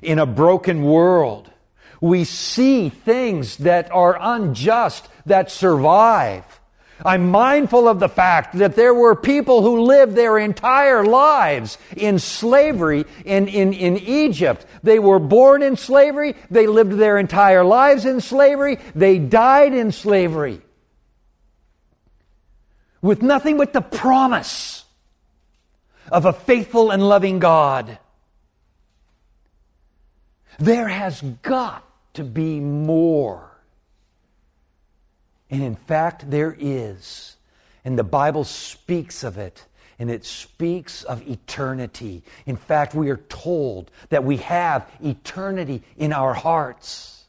in 0.01 0.20
a 0.20 0.25
broken 0.25 0.84
world. 0.84 1.51
We 2.00 2.24
see 2.24 2.89
things 2.89 3.58
that 3.58 3.92
are 3.92 4.18
unjust 4.20 5.08
that 5.25 5.51
survive. 5.51 6.46
I'm 7.05 7.29
mindful 7.29 7.88
of 7.88 8.00
the 8.00 8.10
fact 8.10 8.57
that 8.57 8.75
there 8.75 8.93
were 8.93 9.15
people 9.15 9.62
who 9.62 9.81
lived 9.81 10.15
their 10.15 10.38
entire 10.38 11.05
lives 11.05 11.77
in 11.98 12.19
slavery 12.19 13.05
in, 13.25 13.48
in, 13.48 13.74
in 13.74 13.98
Egypt. 13.98 14.65
They 14.83 15.00
were 15.00 15.19
born 15.19 15.63
in 15.63 15.75
slavery. 15.75 16.36
They 16.50 16.67
lived 16.67 16.93
their 16.93 17.17
entire 17.17 17.63
lives 17.63 18.05
in 18.05 18.22
slavery. 18.22 18.79
They 18.95 19.19
died 19.19 19.74
in 19.74 19.91
slavery. 19.91 20.62
With 23.01 23.22
nothing 23.22 23.57
but 23.57 23.74
the 23.74 23.81
promise 23.81 24.86
of 26.10 26.25
a 26.25 26.33
faithful 26.33 26.91
and 26.91 27.07
loving 27.07 27.39
God. 27.39 27.98
There 30.60 30.88
has 30.88 31.22
got 31.41 31.83
to 32.13 32.24
be 32.24 32.60
more. 32.60 33.52
And 35.53 35.62
in 35.62 35.75
fact, 35.75 36.31
there 36.31 36.55
is. 36.57 37.36
And 37.86 37.95
the 37.95 38.03
Bible 38.03 38.43
speaks 38.43 39.24
of 39.24 39.38
it. 39.38 39.63
And 40.00 40.10
it 40.10 40.25
speaks 40.25 41.03
of 41.03 41.22
eternity. 41.29 42.24
In 42.48 42.55
fact, 42.55 42.95
we 42.95 43.12
are 43.12 43.17
told 43.29 43.91
that 44.10 44.24
we 44.24 44.38
have 44.38 44.89
eternity 45.00 45.83
in 45.95 46.12
our 46.12 46.33
hearts. 46.33 47.25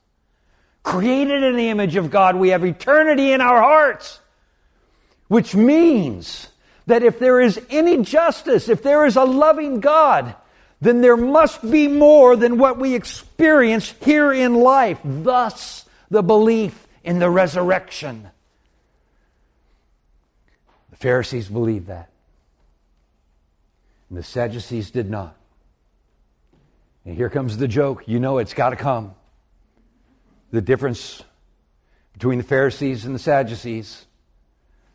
Created 0.82 1.42
in 1.42 1.56
the 1.56 1.68
image 1.68 1.96
of 1.96 2.10
God, 2.10 2.36
we 2.36 2.48
have 2.48 2.64
eternity 2.64 3.30
in 3.30 3.42
our 3.42 3.60
hearts. 3.60 4.20
Which 5.28 5.54
means 5.54 6.48
that 6.86 7.02
if 7.02 7.18
there 7.18 7.42
is 7.42 7.60
any 7.68 8.02
justice, 8.02 8.70
if 8.70 8.82
there 8.82 9.04
is 9.04 9.16
a 9.16 9.24
loving 9.24 9.80
God, 9.80 10.34
then 10.80 11.02
there 11.02 11.18
must 11.18 11.70
be 11.70 11.88
more 11.88 12.36
than 12.36 12.56
what 12.56 12.78
we 12.78 12.94
experience 12.94 13.92
here 14.02 14.32
in 14.32 14.54
life. 14.54 14.98
Thus, 15.04 15.84
the 16.10 16.22
belief 16.22 16.83
in 17.04 17.18
the 17.18 17.30
resurrection. 17.30 18.28
The 20.90 20.96
Pharisees 20.96 21.48
believed 21.48 21.86
that. 21.88 22.10
And 24.08 24.18
the 24.18 24.22
Sadducees 24.22 24.90
did 24.90 25.10
not. 25.10 25.36
And 27.04 27.14
here 27.14 27.28
comes 27.28 27.58
the 27.58 27.68
joke. 27.68 28.08
You 28.08 28.18
know 28.18 28.38
it's 28.38 28.54
got 28.54 28.70
to 28.70 28.76
come. 28.76 29.14
The 30.50 30.62
difference 30.62 31.22
between 32.14 32.38
the 32.38 32.44
Pharisees 32.44 33.04
and 33.04 33.14
the 33.14 33.18
Sadducees. 33.18 34.06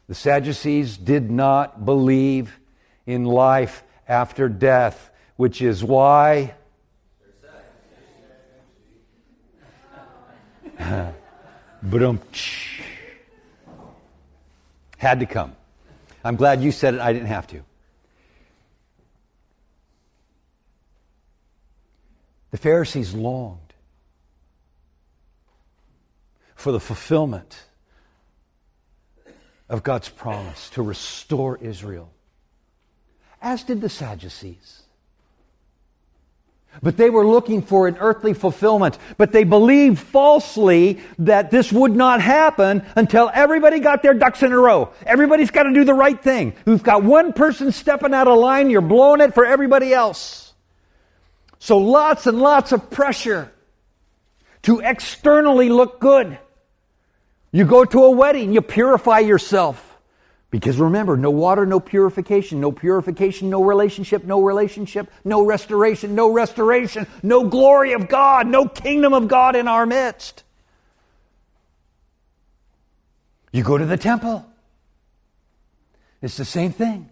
The 0.08 0.16
Sadducees 0.16 0.98
did 0.98 1.30
not 1.30 1.86
believe 1.86 2.60
in 3.06 3.26
life 3.26 3.84
after 4.08 4.50
death, 4.50 5.12
which 5.36 5.62
is 5.62 5.84
why. 5.84 6.56
But 11.82 12.02
had 14.98 15.22
to 15.22 15.26
come. 15.26 15.56
I'm 16.24 16.36
glad 16.36 16.62
you 16.62 16.72
said 16.72 16.94
it. 16.94 17.00
I 17.00 17.14
didn't 17.14 17.28
have 17.28 17.48
to. 17.48 17.62
The 22.52 22.58
Pharisees 22.58 23.14
longed 23.14 23.74
for 26.56 26.72
the 26.72 26.80
fulfillment 26.80 27.64
of 29.70 29.84
God's 29.84 30.10
promise 30.10 30.70
to 30.72 30.82
restore 30.82 31.58
Israel, 31.58 32.12
as 33.42 33.64
did 33.64 33.82
the 33.82 33.90
Sadducees. 33.90 34.82
But 36.82 36.98
they 36.98 37.10
were 37.10 37.26
looking 37.26 37.62
for 37.62 37.88
an 37.88 37.98
earthly 38.00 38.34
fulfillment. 38.34 38.98
But 39.18 39.32
they 39.32 39.44
believed 39.44 40.00
falsely 40.00 41.00
that 41.20 41.52
this 41.52 41.72
would 41.72 41.96
not 41.96 42.22
happen 42.22 42.86
until 42.96 43.30
everybody 43.34 43.80
got 43.80 44.02
their 44.02 44.14
ducks 44.14 44.44
in 44.44 44.52
a 44.52 44.58
row. 44.58 44.92
Everybody's 45.06 45.52
got 45.52 45.64
to 45.64 45.74
do 45.74 45.84
the 45.84 45.94
right 45.94 46.22
thing. 46.22 46.54
We've 46.66 46.84
got 46.84 47.04
one 47.04 47.34
person 47.34 47.72
stepping 47.72 48.14
out 48.14 48.28
of 48.28 48.38
line, 48.38 48.70
you're 48.70 48.82
blowing 48.82 49.22
it 49.22 49.34
for 49.34 49.46
everybody 49.46 49.94
else. 49.94 50.54
So 51.60 51.78
lots 51.78 52.26
and 52.26 52.40
lots 52.40 52.72
of 52.72 52.90
pressure 52.90 53.52
to 54.64 54.80
externally 54.80 55.70
look 55.70 56.00
good. 56.00 56.38
You 57.52 57.66
go 57.66 57.84
to 57.84 58.04
a 58.06 58.12
wedding, 58.12 58.54
you 58.54 58.62
purify 58.62 59.20
yourself. 59.20 59.89
Because 60.52 60.78
remember, 60.78 61.16
no 61.16 61.30
water, 61.30 61.66
no 61.66 61.80
purification, 61.80 62.60
no 62.60 62.72
purification, 62.72 63.52
no 63.52 63.64
relationship, 63.64 64.24
no 64.24 64.42
relationship, 64.42 65.12
no 65.24 65.46
restoration, 65.46 66.16
no 66.16 66.32
restoration, 66.32 67.06
no 67.22 67.48
glory 67.48 67.94
of 67.94 68.08
God, 68.08 68.48
no 68.48 68.68
kingdom 68.68 69.14
of 69.14 69.28
God 69.28 69.56
in 69.56 69.68
our 69.68 69.86
midst. 69.86 70.44
You 73.52 73.64
go 73.64 73.78
to 73.78 73.86
the 73.86 73.98
temple. 73.98 74.46
It's 76.22 76.38
the 76.38 76.46
same 76.46 76.72
thing. 76.72 77.10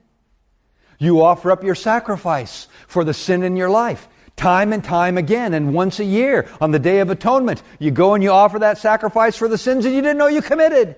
You 0.98 1.22
offer 1.22 1.52
up 1.52 1.64
your 1.64 1.76
sacrifice 1.76 2.68
for 2.88 3.04
the 3.04 3.14
sin 3.14 3.44
in 3.44 3.56
your 3.56 3.70
life 3.70 4.08
time 4.36 4.72
and 4.72 4.84
time 4.84 5.18
again. 5.18 5.54
And 5.54 5.74
once 5.74 6.00
a 6.00 6.04
year, 6.04 6.48
on 6.62 6.72
the 6.72 6.80
Day 6.80 7.00
of 7.00 7.10
Atonement, 7.10 7.62
you 7.80 7.92
go 7.92 8.14
and 8.14 8.24
you 8.24 8.32
offer 8.32 8.60
that 8.60 8.78
sacrifice 8.78 9.36
for 9.36 9.48
the 9.48 9.58
sins 9.58 9.84
that 9.84 9.92
you 9.92 10.02
didn't 10.02 10.18
know 10.18 10.28
you 10.28 10.42
committed 10.42 10.96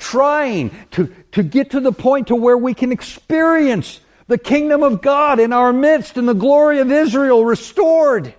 trying 0.00 0.70
to, 0.92 1.14
to 1.32 1.44
get 1.44 1.70
to 1.70 1.80
the 1.80 1.92
point 1.92 2.28
to 2.28 2.34
where 2.34 2.58
we 2.58 2.74
can 2.74 2.90
experience 2.90 4.00
the 4.26 4.38
kingdom 4.38 4.82
of 4.82 5.02
God 5.02 5.38
in 5.38 5.52
our 5.52 5.72
midst 5.72 6.16
and 6.16 6.28
the 6.28 6.34
glory 6.34 6.80
of 6.80 6.90
Israel 6.90 7.44
restored. 7.44 8.34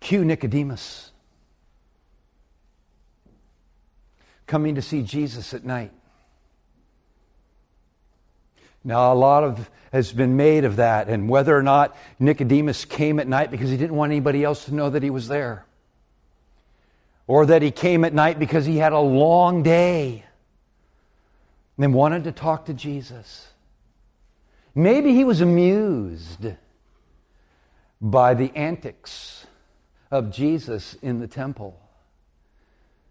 Cue 0.00 0.24
Nicodemus 0.24 1.10
coming 4.46 4.76
to 4.76 4.82
see 4.82 5.02
Jesus 5.02 5.52
at 5.52 5.64
night. 5.64 5.92
Now, 8.82 9.12
a 9.12 9.14
lot 9.14 9.44
of 9.44 9.68
has 9.92 10.12
been 10.12 10.36
made 10.36 10.64
of 10.64 10.76
that, 10.76 11.08
and 11.08 11.28
whether 11.28 11.56
or 11.56 11.62
not 11.62 11.96
Nicodemus 12.18 12.84
came 12.84 13.18
at 13.18 13.26
night 13.26 13.50
because 13.50 13.70
he 13.70 13.76
didn't 13.76 13.96
want 13.96 14.12
anybody 14.12 14.44
else 14.44 14.66
to 14.66 14.74
know 14.74 14.88
that 14.90 15.02
he 15.02 15.10
was 15.10 15.28
there 15.28 15.64
or 17.28 17.46
that 17.46 17.62
he 17.62 17.70
came 17.70 18.04
at 18.04 18.12
night 18.12 18.38
because 18.38 18.66
he 18.66 18.78
had 18.78 18.92
a 18.92 18.98
long 18.98 19.62
day 19.62 20.24
and 21.76 21.84
then 21.84 21.92
wanted 21.92 22.24
to 22.24 22.32
talk 22.32 22.64
to 22.64 22.74
Jesus. 22.74 23.48
Maybe 24.74 25.14
he 25.14 25.22
was 25.24 25.40
amused 25.40 26.46
by 28.00 28.34
the 28.34 28.50
antics 28.56 29.46
of 30.10 30.32
Jesus 30.32 30.94
in 31.02 31.20
the 31.20 31.28
temple. 31.28 31.78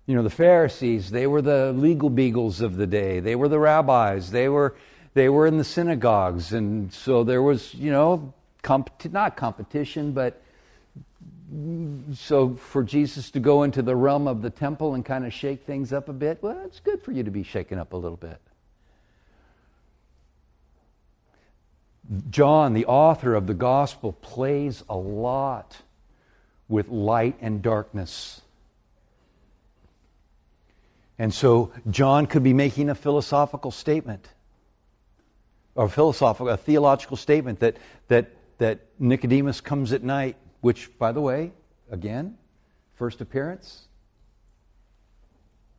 You 0.08 0.16
know, 0.16 0.24
the 0.24 0.30
Pharisees, 0.30 1.12
they 1.12 1.28
were 1.28 1.42
the 1.42 1.72
legal 1.74 2.10
beagles 2.10 2.60
of 2.62 2.76
the 2.76 2.88
day. 2.88 3.20
They 3.20 3.36
were 3.36 3.50
the 3.50 3.60
rabbis. 3.60 4.32
They 4.32 4.50
were, 4.50 4.76
they 5.14 5.30
were 5.30 5.46
in 5.46 5.58
the 5.58 5.64
synagogues. 5.64 6.54
And 6.54 6.92
so 6.92 7.24
there 7.24 7.44
was, 7.44 7.74
you 7.76 7.92
know, 7.92 8.34
comp- 8.64 9.12
not 9.12 9.38
competition, 9.38 10.14
but 10.14 10.42
so 12.14 12.56
for 12.56 12.84
Jesus 12.84 13.32
to 13.32 13.40
go 13.40 13.64
into 13.64 13.82
the 13.82 13.96
realm 13.96 14.28
of 14.28 14.42
the 14.42 14.50
temple 14.50 14.96
and 14.96 15.06
kind 15.06 15.26
of 15.26 15.34
shake 15.34 15.64
things 15.64 15.94
up 15.94 16.10
a 16.10 16.14
bit, 16.14 16.40
well, 16.42 16.62
it's 16.66 16.82
good 16.82 17.02
for 17.02 17.14
you 17.14 17.24
to 17.24 17.32
be 17.32 17.44
shaken 17.44 17.80
up 17.80 17.94
a 17.94 17.98
little 17.98 18.18
bit. 18.18 18.42
John, 22.30 22.74
the 22.74 22.86
author 22.86 23.34
of 23.34 23.48
the 23.48 23.54
gospel, 23.54 24.14
plays 24.14 24.84
a 24.90 24.96
lot 24.96 25.78
with 26.68 26.90
light 26.90 27.38
and 27.42 27.62
darkness. 27.62 28.42
And 31.18 31.34
so 31.34 31.72
John 31.90 32.28
could 32.28 32.44
be 32.44 32.54
making 32.54 32.90
a 32.90 32.96
philosophical 32.96 33.72
statement, 33.72 34.28
or 35.76 35.88
philosophical, 35.88 36.50
a 36.50 36.58
theological 36.58 37.18
statement 37.18 37.60
that, 37.60 37.78
that, 38.10 38.32
that 38.58 38.80
Nicodemus 39.00 39.62
comes 39.62 39.94
at 39.94 40.04
night 40.04 40.36
which, 40.62 40.98
by 40.98 41.12
the 41.12 41.22
way, 41.22 41.52
again, 41.92 42.38
first 42.96 43.22
appearance. 43.22 43.88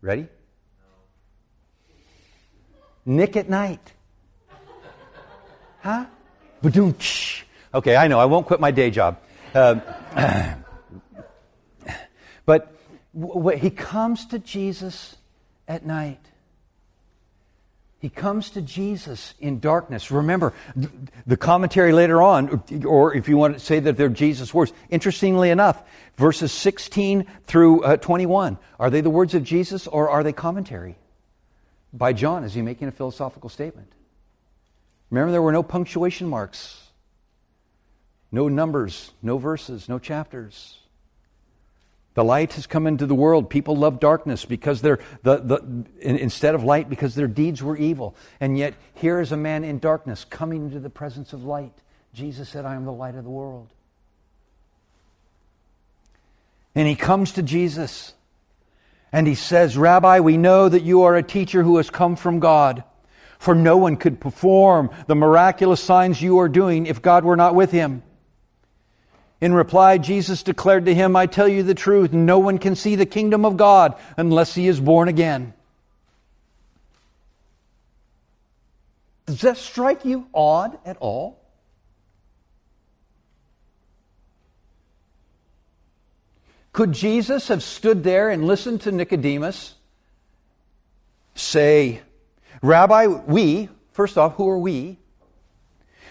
Ready? 0.00 0.28
Nick 3.04 3.36
at 3.36 3.48
night. 3.48 3.92
Huh? 5.80 6.06
Okay, 7.72 7.96
I 7.96 8.08
know. 8.08 8.18
I 8.18 8.26
won't 8.26 8.46
quit 8.46 8.60
my 8.60 8.70
day 8.70 8.90
job. 8.90 9.18
Uh, 9.54 9.76
but 12.46 12.74
w- 13.14 13.34
w- 13.34 13.58
he 13.58 13.70
comes 13.70 14.26
to 14.26 14.38
Jesus 14.38 15.16
at 15.66 15.86
night. 15.86 16.20
He 18.00 18.08
comes 18.08 18.50
to 18.50 18.62
Jesus 18.62 19.34
in 19.40 19.58
darkness. 19.58 20.12
Remember, 20.12 20.52
the 21.26 21.36
commentary 21.36 21.92
later 21.92 22.22
on, 22.22 22.62
or 22.86 23.12
if 23.12 23.28
you 23.28 23.36
want 23.36 23.54
to 23.54 23.60
say 23.60 23.80
that 23.80 23.96
they're 23.96 24.08
Jesus' 24.08 24.54
words, 24.54 24.72
interestingly 24.88 25.50
enough, 25.50 25.82
verses 26.16 26.52
16 26.52 27.26
through 27.46 27.82
uh, 27.82 27.96
21, 27.96 28.56
are 28.78 28.90
they 28.90 29.00
the 29.00 29.10
words 29.10 29.34
of 29.34 29.42
Jesus 29.42 29.88
or 29.88 30.08
are 30.08 30.22
they 30.22 30.32
commentary 30.32 30.96
by 31.92 32.12
John? 32.12 32.44
Is 32.44 32.54
he 32.54 32.62
making 32.62 32.86
a 32.86 32.92
philosophical 32.92 33.50
statement? 33.50 33.90
Remember, 35.10 35.32
there 35.32 35.42
were 35.42 35.52
no 35.52 35.64
punctuation 35.64 36.28
marks, 36.28 36.80
no 38.30 38.48
numbers, 38.48 39.10
no 39.22 39.38
verses, 39.38 39.88
no 39.88 39.98
chapters. 39.98 40.78
The 42.18 42.24
light 42.24 42.54
has 42.54 42.66
come 42.66 42.88
into 42.88 43.06
the 43.06 43.14
world. 43.14 43.48
People 43.48 43.76
love 43.76 44.00
darkness 44.00 44.44
because 44.44 44.82
they're 44.82 44.98
the, 45.22 45.36
the, 45.36 45.84
instead 46.00 46.56
of 46.56 46.64
light 46.64 46.90
because 46.90 47.14
their 47.14 47.28
deeds 47.28 47.62
were 47.62 47.76
evil. 47.76 48.16
And 48.40 48.58
yet 48.58 48.74
here 48.94 49.20
is 49.20 49.30
a 49.30 49.36
man 49.36 49.62
in 49.62 49.78
darkness 49.78 50.24
coming 50.24 50.64
into 50.64 50.80
the 50.80 50.90
presence 50.90 51.32
of 51.32 51.44
light. 51.44 51.70
Jesus 52.12 52.48
said, 52.48 52.64
I 52.64 52.74
am 52.74 52.86
the 52.86 52.92
light 52.92 53.14
of 53.14 53.22
the 53.22 53.30
world. 53.30 53.68
And 56.74 56.88
he 56.88 56.96
comes 56.96 57.30
to 57.34 57.42
Jesus 57.44 58.14
and 59.12 59.24
he 59.28 59.36
says, 59.36 59.78
Rabbi, 59.78 60.18
we 60.18 60.36
know 60.36 60.68
that 60.68 60.82
you 60.82 61.04
are 61.04 61.14
a 61.14 61.22
teacher 61.22 61.62
who 61.62 61.76
has 61.76 61.88
come 61.88 62.16
from 62.16 62.40
God. 62.40 62.82
For 63.38 63.54
no 63.54 63.76
one 63.76 63.96
could 63.96 64.18
perform 64.18 64.90
the 65.06 65.14
miraculous 65.14 65.80
signs 65.80 66.20
you 66.20 66.40
are 66.40 66.48
doing 66.48 66.86
if 66.86 67.00
God 67.00 67.24
were 67.24 67.36
not 67.36 67.54
with 67.54 67.70
him. 67.70 68.02
In 69.40 69.52
reply, 69.52 69.98
Jesus 69.98 70.42
declared 70.42 70.86
to 70.86 70.94
him, 70.94 71.14
I 71.14 71.26
tell 71.26 71.46
you 71.46 71.62
the 71.62 71.74
truth, 71.74 72.12
no 72.12 72.38
one 72.38 72.58
can 72.58 72.74
see 72.74 72.96
the 72.96 73.06
kingdom 73.06 73.44
of 73.44 73.56
God 73.56 73.94
unless 74.16 74.54
he 74.54 74.66
is 74.66 74.80
born 74.80 75.08
again. 75.08 75.54
Does 79.26 79.42
that 79.42 79.58
strike 79.58 80.04
you 80.04 80.26
odd 80.34 80.78
at 80.84 80.96
all? 80.98 81.38
Could 86.72 86.92
Jesus 86.92 87.48
have 87.48 87.62
stood 87.62 88.04
there 88.04 88.30
and 88.30 88.46
listened 88.46 88.82
to 88.82 88.92
Nicodemus 88.92 89.74
say, 91.34 92.00
Rabbi, 92.62 93.06
we, 93.06 93.68
first 93.92 94.18
off, 94.18 94.34
who 94.34 94.48
are 94.48 94.58
we? 94.58 94.97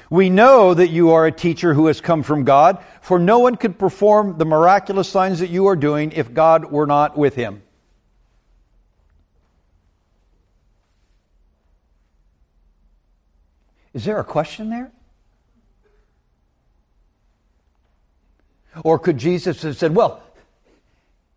We 0.10 0.30
know 0.30 0.74
that 0.74 0.90
you 0.90 1.12
are 1.12 1.26
a 1.26 1.32
teacher 1.32 1.74
who 1.74 1.88
has 1.88 2.00
come 2.00 2.24
from 2.24 2.44
God, 2.44 2.84
for 3.02 3.20
no 3.20 3.40
one 3.40 3.56
could 3.56 3.78
perform 3.78 4.38
the 4.38 4.46
miraculous 4.46 5.10
signs 5.10 5.40
that 5.40 5.50
you 5.50 5.68
are 5.68 5.76
doing 5.76 6.14
if 6.14 6.34
God 6.34 6.72
were 6.72 6.88
not 6.88 7.18
with 7.18 7.36
him. 7.36 7.62
Is 13.94 14.06
there 14.06 14.20
a 14.20 14.24
question 14.24 14.70
there? 14.70 14.92
Or 18.84 19.00
could 19.00 19.18
Jesus 19.18 19.64
have 19.64 19.76
said, 19.76 19.96
Well, 19.96 20.22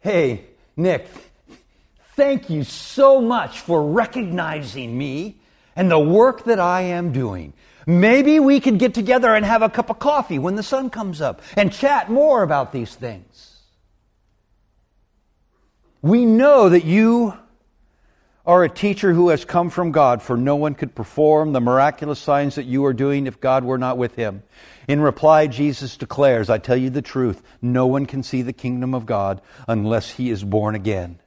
hey, 0.01 0.45
Nick, 0.77 1.09
thank 2.17 2.51
you 2.51 2.65
so 2.65 3.21
much 3.21 3.61
for 3.61 3.83
recognizing 3.83 4.97
me 4.97 5.37
and 5.75 5.91
the 5.91 5.99
work 5.99 6.45
that 6.45 6.61
I 6.61 6.83
am 6.83 7.13
doing. 7.13 7.55
Maybe 7.91 8.39
we 8.39 8.61
could 8.61 8.79
get 8.79 8.95
together 8.95 9.35
and 9.35 9.45
have 9.45 9.63
a 9.63 9.69
cup 9.69 9.91
of 9.91 9.99
coffee 9.99 10.39
when 10.39 10.55
the 10.55 10.63
sun 10.63 10.91
comes 10.91 11.21
up 11.21 11.43
and 11.57 11.73
chat 11.73 12.09
more 12.09 12.45
about 12.45 12.73
these 12.73 12.95
things. 12.95 13.57
We 16.01 16.25
know 16.25 16.69
that 16.69 16.85
you 16.85 17.35
are 18.47 18.63
a 18.63 18.69
teacher 18.69 19.13
who 19.13 19.31
has 19.31 19.45
come 19.45 19.71
from 19.71 19.91
God, 19.91 20.23
for 20.23 20.37
no 20.37 20.55
one 20.55 20.75
could 20.75 20.95
perform 20.95 21.53
the 21.53 21.61
miraculous 21.61 22.21
signs 22.21 22.55
that 22.55 22.65
you 22.65 22.85
are 22.85 22.93
doing 22.93 23.27
if 23.27 23.41
God 23.41 23.65
were 23.65 23.77
not 23.79 23.99
with 23.99 24.15
him. 24.15 24.45
In 24.87 25.01
reply, 25.01 25.49
Jesus 25.49 25.97
declares, 25.97 26.49
I 26.49 26.59
tell 26.59 26.77
you 26.77 26.91
the 26.91 27.03
truth, 27.03 27.43
no 27.61 27.89
one 27.89 28.07
can 28.07 28.23
see 28.23 28.43
the 28.43 28.53
kingdom 28.53 28.95
of 28.95 29.05
God 29.05 29.43
unless 29.67 30.11
he 30.11 30.31
is 30.31 30.43
born 30.45 30.75
again. 30.75 31.20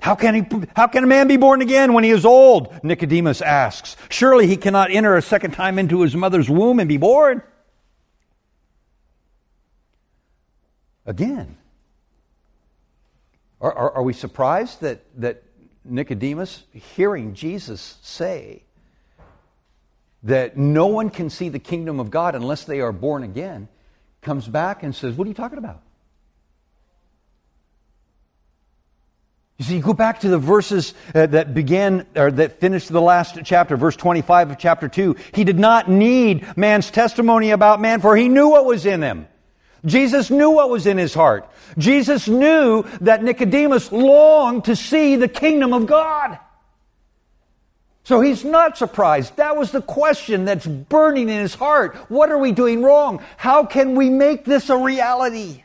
How 0.00 0.14
can, 0.14 0.34
he, 0.34 0.68
how 0.76 0.86
can 0.86 1.04
a 1.04 1.06
man 1.06 1.26
be 1.26 1.36
born 1.36 1.62
again 1.62 1.92
when 1.92 2.04
he 2.04 2.10
is 2.10 2.24
old? 2.24 2.72
Nicodemus 2.84 3.40
asks. 3.40 3.96
Surely 4.08 4.46
he 4.46 4.56
cannot 4.56 4.90
enter 4.90 5.16
a 5.16 5.22
second 5.22 5.52
time 5.52 5.78
into 5.78 6.02
his 6.02 6.14
mother's 6.14 6.48
womb 6.48 6.78
and 6.78 6.88
be 6.88 6.96
born. 6.96 7.42
Again. 11.06 11.56
Are, 13.60 13.72
are, 13.72 13.90
are 13.96 14.02
we 14.02 14.12
surprised 14.12 14.82
that, 14.82 15.04
that 15.20 15.42
Nicodemus, 15.84 16.64
hearing 16.72 17.34
Jesus 17.34 17.96
say 18.02 18.62
that 20.22 20.56
no 20.56 20.86
one 20.86 21.10
can 21.10 21.30
see 21.30 21.48
the 21.48 21.58
kingdom 21.58 22.00
of 22.00 22.10
God 22.10 22.34
unless 22.34 22.64
they 22.64 22.80
are 22.80 22.92
born 22.92 23.22
again, 23.22 23.68
comes 24.20 24.46
back 24.48 24.82
and 24.82 24.94
says, 24.94 25.14
What 25.14 25.26
are 25.26 25.28
you 25.28 25.34
talking 25.34 25.58
about? 25.58 25.82
You 29.58 29.64
see, 29.64 29.76
you 29.76 29.82
go 29.82 29.94
back 29.94 30.20
to 30.20 30.28
the 30.28 30.38
verses 30.38 30.92
uh, 31.14 31.26
that 31.26 31.54
began, 31.54 32.06
or 32.14 32.30
that 32.30 32.60
finished 32.60 32.88
the 32.88 33.00
last 33.00 33.38
chapter, 33.44 33.76
verse 33.76 33.96
25 33.96 34.50
of 34.50 34.58
chapter 34.58 34.88
2. 34.88 35.16
He 35.32 35.44
did 35.44 35.58
not 35.58 35.88
need 35.88 36.56
man's 36.56 36.90
testimony 36.90 37.50
about 37.50 37.80
man, 37.80 38.00
for 38.00 38.16
he 38.16 38.28
knew 38.28 38.48
what 38.48 38.66
was 38.66 38.84
in 38.84 39.02
him. 39.02 39.26
Jesus 39.86 40.30
knew 40.30 40.50
what 40.50 40.68
was 40.68 40.86
in 40.86 40.98
his 40.98 41.14
heart. 41.14 41.48
Jesus 41.78 42.28
knew 42.28 42.84
that 43.00 43.22
Nicodemus 43.22 43.92
longed 43.92 44.64
to 44.64 44.76
see 44.76 45.16
the 45.16 45.28
kingdom 45.28 45.72
of 45.72 45.86
God. 45.86 46.38
So 48.04 48.20
he's 48.20 48.44
not 48.44 48.76
surprised. 48.76 49.36
That 49.36 49.56
was 49.56 49.72
the 49.72 49.82
question 49.82 50.44
that's 50.44 50.66
burning 50.66 51.28
in 51.28 51.40
his 51.40 51.54
heart. 51.54 51.96
What 52.08 52.30
are 52.30 52.38
we 52.38 52.52
doing 52.52 52.82
wrong? 52.82 53.22
How 53.36 53.64
can 53.64 53.94
we 53.94 54.10
make 54.10 54.44
this 54.44 54.70
a 54.70 54.76
reality? 54.76 55.64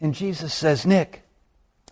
And 0.00 0.14
Jesus 0.14 0.52
says, 0.52 0.84
Nick, 0.84 1.23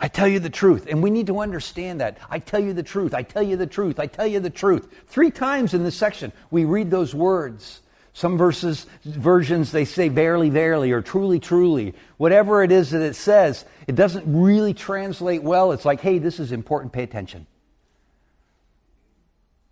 I 0.03 0.09
tell 0.09 0.27
you 0.27 0.41
the 0.41 0.51
truth, 0.51 0.89
and 0.91 1.01
we 1.01 1.11
need 1.11 1.29
to 1.29 1.39
understand 1.39 2.01
that. 2.01 2.19
I 2.29 2.41
tell 2.41 2.59
you 2.59 2.73
the 2.73 2.83
truth, 2.83 3.15
I 3.15 3.23
tell 3.23 3.43
you 3.43 3.57
the 3.57 3.69
truth, 3.69 4.01
I 4.01 4.09
tell 4.09 4.27
you 4.27 4.41
the 4.41 4.51
truth. 4.51 4.93
Three 5.07 5.31
times 5.31 5.75
in 5.75 5.85
this 5.85 5.95
section, 5.95 6.33
we 6.51 6.65
read 6.65 6.91
those 6.91 7.15
words. 7.15 7.81
Some 8.13 8.37
verses, 8.37 8.85
versions, 9.05 9.71
they 9.71 9.85
say 9.85 10.09
barely, 10.09 10.51
verily, 10.51 10.91
or 10.91 11.03
truly, 11.03 11.39
truly. 11.39 11.95
Whatever 12.17 12.65
it 12.65 12.73
is 12.73 12.91
that 12.91 13.01
it 13.01 13.15
says, 13.15 13.65
it 13.87 13.95
doesn't 13.95 14.25
really 14.27 14.75
translate 14.75 15.45
well. 15.45 15.71
It's 15.71 15.85
like, 15.85 16.01
hey, 16.01 16.19
this 16.19 16.41
is 16.41 16.51
important, 16.51 16.93
pay 16.93 17.05
attention. 17.05 17.47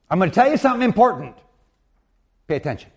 I'm 0.08 0.18
going 0.20 0.30
to 0.30 0.34
tell 0.34 0.48
you 0.48 0.58
something 0.58 0.82
important. 0.82 1.34
Pay 2.46 2.54
attention. 2.54 2.90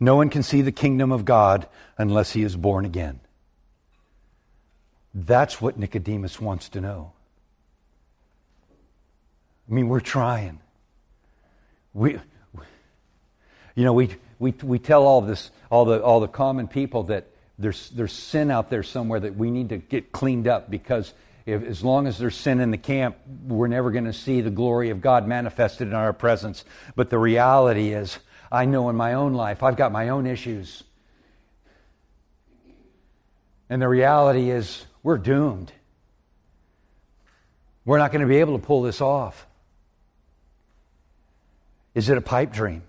No 0.00 0.16
one 0.16 0.30
can 0.30 0.42
see 0.42 0.62
the 0.62 0.72
kingdom 0.72 1.12
of 1.12 1.26
God 1.26 1.68
unless 1.98 2.32
he 2.32 2.42
is 2.42 2.56
born 2.56 2.86
again. 2.86 3.20
That's 5.14 5.60
what 5.60 5.78
Nicodemus 5.78 6.40
wants 6.40 6.68
to 6.70 6.80
know. 6.80 7.12
I 9.70 9.72
mean, 9.72 9.88
we're 9.88 10.00
trying. 10.00 10.58
We, 11.92 12.18
you 13.74 13.84
know, 13.84 13.92
we, 13.92 14.16
we, 14.38 14.52
we 14.62 14.78
tell 14.78 15.06
all 15.06 15.20
this, 15.20 15.50
all 15.70 15.84
the, 15.84 16.02
all 16.02 16.20
the 16.20 16.28
common 16.28 16.66
people 16.66 17.04
that 17.04 17.28
there's, 17.58 17.90
there's 17.90 18.12
sin 18.12 18.50
out 18.50 18.68
there 18.68 18.82
somewhere 18.82 19.20
that 19.20 19.36
we 19.36 19.50
need 19.50 19.68
to 19.68 19.76
get 19.76 20.10
cleaned 20.10 20.48
up 20.48 20.68
because 20.68 21.14
if, 21.46 21.62
as 21.62 21.84
long 21.84 22.06
as 22.06 22.18
there's 22.18 22.34
sin 22.36 22.60
in 22.60 22.72
the 22.72 22.78
camp, 22.78 23.16
we're 23.46 23.68
never 23.68 23.92
going 23.92 24.06
to 24.06 24.12
see 24.12 24.40
the 24.40 24.50
glory 24.50 24.90
of 24.90 25.00
God 25.00 25.28
manifested 25.28 25.86
in 25.86 25.94
our 25.94 26.12
presence. 26.12 26.64
But 26.96 27.10
the 27.10 27.18
reality 27.18 27.92
is, 27.92 28.18
I 28.50 28.64
know 28.64 28.88
in 28.90 28.96
my 28.96 29.14
own 29.14 29.34
life, 29.34 29.62
I've 29.62 29.76
got 29.76 29.92
my 29.92 30.08
own 30.08 30.26
issues. 30.26 30.82
And 33.70 33.80
the 33.80 33.88
reality 33.88 34.50
is, 34.50 34.84
we're 35.04 35.18
doomed. 35.18 35.70
We're 37.84 37.98
not 37.98 38.10
going 38.10 38.22
to 38.22 38.26
be 38.26 38.38
able 38.38 38.58
to 38.58 38.66
pull 38.66 38.82
this 38.82 39.00
off. 39.00 39.46
Is 41.94 42.08
it 42.08 42.18
a 42.18 42.22
pipe 42.22 42.52
dream? 42.52 42.82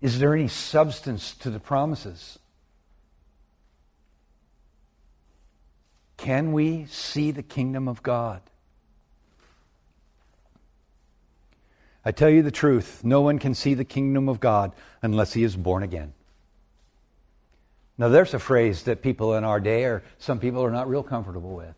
Is 0.00 0.20
there 0.20 0.32
any 0.32 0.48
substance 0.48 1.34
to 1.40 1.50
the 1.50 1.58
promises? 1.58 2.38
Can 6.16 6.52
we 6.52 6.86
see 6.86 7.32
the 7.32 7.42
kingdom 7.42 7.88
of 7.88 8.02
God? 8.02 8.40
I 12.04 12.12
tell 12.12 12.30
you 12.30 12.42
the 12.42 12.50
truth, 12.50 13.02
no 13.02 13.20
one 13.20 13.38
can 13.38 13.54
see 13.54 13.74
the 13.74 13.84
kingdom 13.84 14.28
of 14.28 14.38
God 14.38 14.72
unless 15.02 15.32
he 15.32 15.42
is 15.42 15.56
born 15.56 15.82
again. 15.82 16.12
Now, 17.96 18.08
there's 18.08 18.34
a 18.34 18.38
phrase 18.38 18.82
that 18.84 19.02
people 19.02 19.34
in 19.36 19.44
our 19.44 19.60
day, 19.60 19.84
or 19.84 20.02
some 20.18 20.40
people, 20.40 20.64
are 20.64 20.70
not 20.70 20.88
real 20.88 21.02
comfortable 21.02 21.54
with. 21.54 21.76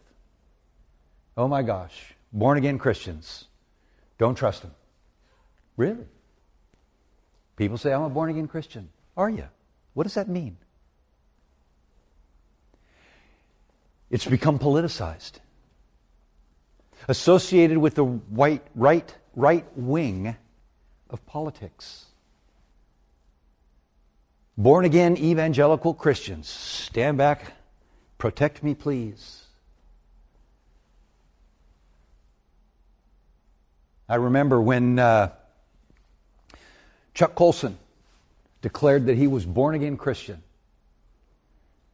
Oh 1.37 1.46
my 1.46 1.62
gosh, 1.62 2.14
born 2.33 2.57
again 2.57 2.79
Christians, 2.79 3.44
don't 4.18 4.35
trust 4.35 4.62
them. 4.62 4.74
Really? 5.76 6.07
People 7.57 7.76
say, 7.76 7.92
I'm 7.92 8.02
a 8.02 8.09
born 8.09 8.31
again 8.31 8.48
Christian. 8.48 8.88
Are 9.16 9.29
you? 9.29 9.44
What 9.92 10.05
does 10.05 10.14
that 10.14 10.29
mean? 10.29 10.57
It's 14.11 14.24
become 14.24 14.59
politicized. 14.59 15.40
associated 17.09 17.79
with 17.79 17.94
the 17.94 18.05
white, 18.05 18.62
right, 18.74 19.14
right 19.35 19.64
wing 19.76 20.37
of 21.11 21.24
politics. 21.26 22.06
Born 24.59 24.85
again 24.85 25.16
evangelical 25.19 25.92
Christians, 25.92 26.49
stand 26.49 27.19
back, 27.19 27.53
protect 28.16 28.62
me, 28.62 28.75
please. 28.75 29.42
I 34.09 34.14
remember 34.14 34.61
when 34.61 34.99
uh, 34.99 35.33
Chuck 37.12 37.35
Colson 37.35 37.77
declared 38.62 39.07
that 39.07 39.16
he 39.16 39.27
was 39.27 39.45
born 39.45 39.75
again 39.75 39.97
Christian. 39.97 40.42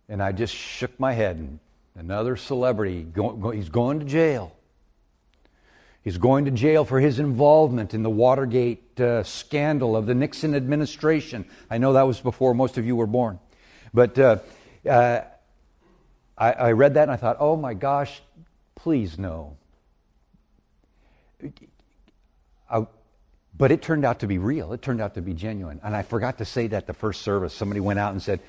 And 0.09 0.23
I 0.23 0.33
just 0.33 0.55
shook 0.55 0.99
my 1.01 1.13
head. 1.13 1.37
And 1.37 1.59
another 1.97 2.37
celebrity, 2.37 3.03
go, 3.03 3.51
he's 3.51 3.71
going 3.71 4.01
to 4.01 4.05
jail. 4.05 4.55
He's 6.03 6.19
going 6.19 6.47
to 6.47 6.51
jail 6.51 6.85
for 6.85 6.99
his 6.99 7.21
involvement 7.21 7.95
in 7.95 8.03
the 8.03 8.11
Watergate 8.11 9.01
uh, 9.01 9.23
scandal 9.23 9.97
of 9.97 10.07
the 10.07 10.15
Nixon 10.15 10.55
administration. 10.55 11.45
I 11.71 11.79
know 11.79 11.93
that 11.93 12.03
was 12.03 12.21
before 12.21 12.55
most 12.55 12.77
of 12.77 12.85
you 12.85 12.97
were 12.97 13.07
born. 13.07 13.39
But 13.95 14.19
uh, 14.19 14.39
uh, 14.89 15.21
I, 16.37 16.53
I 16.53 16.73
read 16.73 16.95
that 16.95 17.03
and 17.03 17.13
I 17.13 17.17
thought, 17.17 17.37
oh 17.39 17.57
my 17.57 17.75
gosh, 17.75 18.21
please 18.75 19.17
no. 19.17 19.57
I, 22.69 22.87
but 23.57 23.71
it 23.71 23.81
turned 23.81 24.05
out 24.05 24.21
to 24.21 24.27
be 24.27 24.39
real. 24.39 24.73
It 24.73 24.83
turned 24.83 25.01
out 25.01 25.15
to 25.15 25.23
be 25.23 25.35
genuine. 25.35 25.81
And 25.85 25.95
I 25.95 26.03
forgot 26.03 26.39
to 26.39 26.45
say 26.45 26.67
that 26.69 26.89
the 26.89 26.95
first 26.95 27.23
service. 27.23 27.55
Somebody 27.55 27.81
went 27.81 28.01
out 28.01 28.11
and 28.11 28.21
said, 28.21 28.41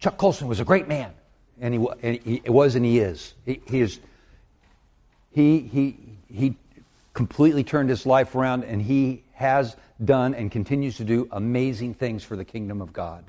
Chuck 0.00 0.18
Colson 0.18 0.48
was 0.48 0.60
a 0.60 0.64
great 0.64 0.86
man. 0.86 1.12
And 1.60 1.74
he, 1.74 1.88
and 2.02 2.18
he 2.22 2.42
was 2.46 2.74
and 2.74 2.84
he 2.84 2.98
is. 2.98 3.34
He, 3.46 3.62
he 3.66 3.80
is. 3.80 4.00
He, 5.30 5.60
he, 5.60 6.17
he 6.32 6.56
completely 7.14 7.64
turned 7.64 7.90
his 7.90 8.06
life 8.06 8.34
around 8.34 8.64
and 8.64 8.80
he 8.80 9.24
has 9.32 9.76
done 10.02 10.34
and 10.34 10.50
continues 10.50 10.96
to 10.98 11.04
do 11.04 11.28
amazing 11.32 11.94
things 11.94 12.22
for 12.22 12.36
the 12.36 12.44
kingdom 12.44 12.80
of 12.80 12.92
God. 12.92 13.24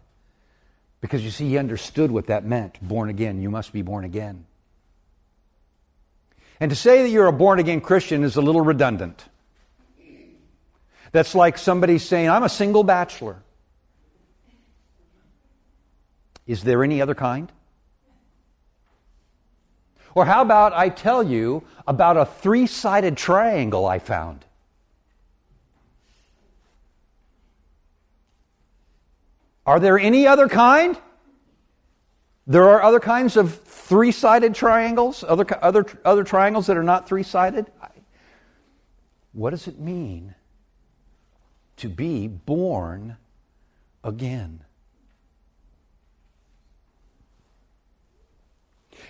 Because 1.02 1.24
you 1.24 1.32
see, 1.32 1.48
he 1.50 1.58
understood 1.58 2.12
what 2.12 2.28
that 2.28 2.46
meant 2.46 2.78
born 2.82 3.10
again. 3.10 3.42
You 3.42 3.50
must 3.50 3.72
be 3.72 3.82
born 3.82 4.04
again. 4.04 4.46
And 6.60 6.70
to 6.72 6.76
say 6.76 7.04
that 7.04 7.10
you're 7.10 7.28
a 7.28 7.34
born 7.34 7.60
again 7.60 7.80
Christian 7.80 8.24
is 8.24 8.36
a 8.36 8.42
little 8.42 8.62
redundant. 8.62 9.24
That's 11.12 11.34
like 11.34 11.58
somebody 11.58 11.98
saying, 11.98 12.30
I'm 12.30 12.44
a 12.44 12.50
single 12.50 12.84
bachelor. 12.84 13.42
Is 16.46 16.64
there 16.64 16.84
any 16.84 17.02
other 17.02 17.16
kind? 17.16 17.52
Or 20.16 20.26
how 20.26 20.42
about 20.42 20.74
I 20.74 20.90
tell 20.90 21.24
you 21.24 21.64
about 21.88 22.18
a 22.18 22.26
three 22.26 22.68
sided 22.68 23.18
triangle 23.18 23.86
I 23.86 24.00
found? 24.00 24.46
Are 29.66 29.80
there 29.80 30.00
any 30.00 30.26
other 30.26 30.48
kind? 30.48 30.98
There 32.48 32.68
are 32.68 32.82
other 32.82 33.00
kinds 33.00 33.38
of 33.38 33.54
three 33.62 34.12
sided 34.12 34.56
triangles, 34.56 35.24
other, 35.24 35.46
other, 35.64 35.86
other 36.04 36.24
triangles 36.24 36.66
that 36.66 36.78
are 36.78 36.84
not 36.84 37.08
three 37.08 37.22
sided. 37.22 37.68
What 39.32 39.52
does 39.52 39.68
it 39.68 39.80
mean 39.80 40.34
to 41.78 41.88
be 41.88 42.28
born 42.28 43.18
again? 44.04 44.66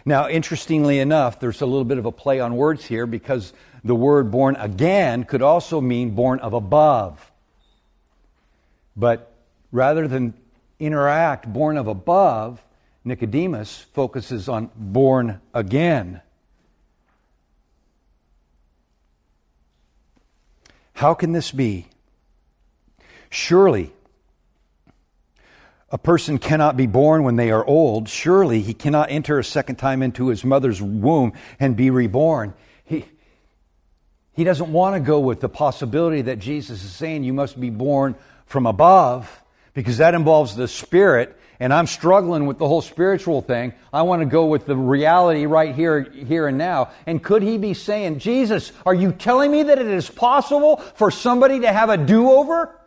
Now, 0.05 0.27
interestingly 0.27 0.99
enough, 0.99 1.39
there's 1.39 1.61
a 1.61 1.65
little 1.65 1.85
bit 1.85 1.97
of 1.97 2.05
a 2.05 2.11
play 2.11 2.39
on 2.39 2.55
words 2.55 2.85
here 2.85 3.05
because 3.05 3.53
the 3.83 3.95
word 3.95 4.31
born 4.31 4.55
again 4.57 5.23
could 5.23 5.41
also 5.41 5.81
mean 5.81 6.11
born 6.11 6.39
of 6.39 6.53
above. 6.53 7.31
But 8.95 9.31
rather 9.71 10.07
than 10.07 10.33
interact 10.79 11.51
born 11.51 11.77
of 11.77 11.87
above, 11.87 12.63
Nicodemus 13.03 13.85
focuses 13.93 14.49
on 14.49 14.69
born 14.75 15.41
again. 15.53 16.21
How 20.93 21.13
can 21.13 21.31
this 21.31 21.51
be? 21.51 21.87
Surely 23.29 23.93
a 25.91 25.97
person 25.97 26.37
cannot 26.37 26.77
be 26.77 26.87
born 26.87 27.23
when 27.23 27.35
they 27.35 27.51
are 27.51 27.65
old. 27.65 28.07
Surely 28.09 28.61
he 28.61 28.73
cannot 28.73 29.09
enter 29.11 29.39
a 29.39 29.43
second 29.43 29.77
time 29.77 30.01
into 30.01 30.27
his 30.27 30.43
mother's 30.43 30.81
womb 30.81 31.33
and 31.59 31.75
be 31.75 31.89
reborn. 31.89 32.53
He, 32.85 33.05
he 34.33 34.43
doesn't 34.43 34.71
want 34.71 34.95
to 34.95 34.99
go 34.99 35.19
with 35.19 35.39
the 35.41 35.49
possibility 35.49 36.23
that 36.23 36.39
Jesus 36.39 36.83
is 36.83 36.91
saying 36.91 37.23
you 37.23 37.33
must 37.33 37.59
be 37.59 37.69
born 37.69 38.15
from 38.45 38.65
above 38.65 39.43
because 39.73 39.97
that 39.97 40.13
involves 40.13 40.55
the 40.55 40.67
spirit 40.67 41.35
and 41.59 41.73
I'm 41.73 41.87
struggling 41.87 42.45
with 42.45 42.57
the 42.57 42.67
whole 42.67 42.81
spiritual 42.81 43.41
thing. 43.41 43.73
I 43.91 44.03
want 44.03 44.21
to 44.21 44.25
go 44.25 44.45
with 44.45 44.65
the 44.65 44.77
reality 44.77 45.45
right 45.45 45.75
here, 45.75 46.03
here 46.03 46.47
and 46.47 46.57
now. 46.57 46.91
And 47.05 47.21
could 47.21 47.43
he 47.43 47.57
be 47.57 47.73
saying, 47.73 48.19
Jesus, 48.19 48.71
are 48.85 48.93
you 48.93 49.11
telling 49.11 49.51
me 49.51 49.63
that 49.63 49.77
it 49.77 49.87
is 49.87 50.09
possible 50.09 50.77
for 50.77 51.11
somebody 51.11 51.59
to 51.61 51.71
have 51.71 51.89
a 51.89 51.97
do-over? 51.97 52.78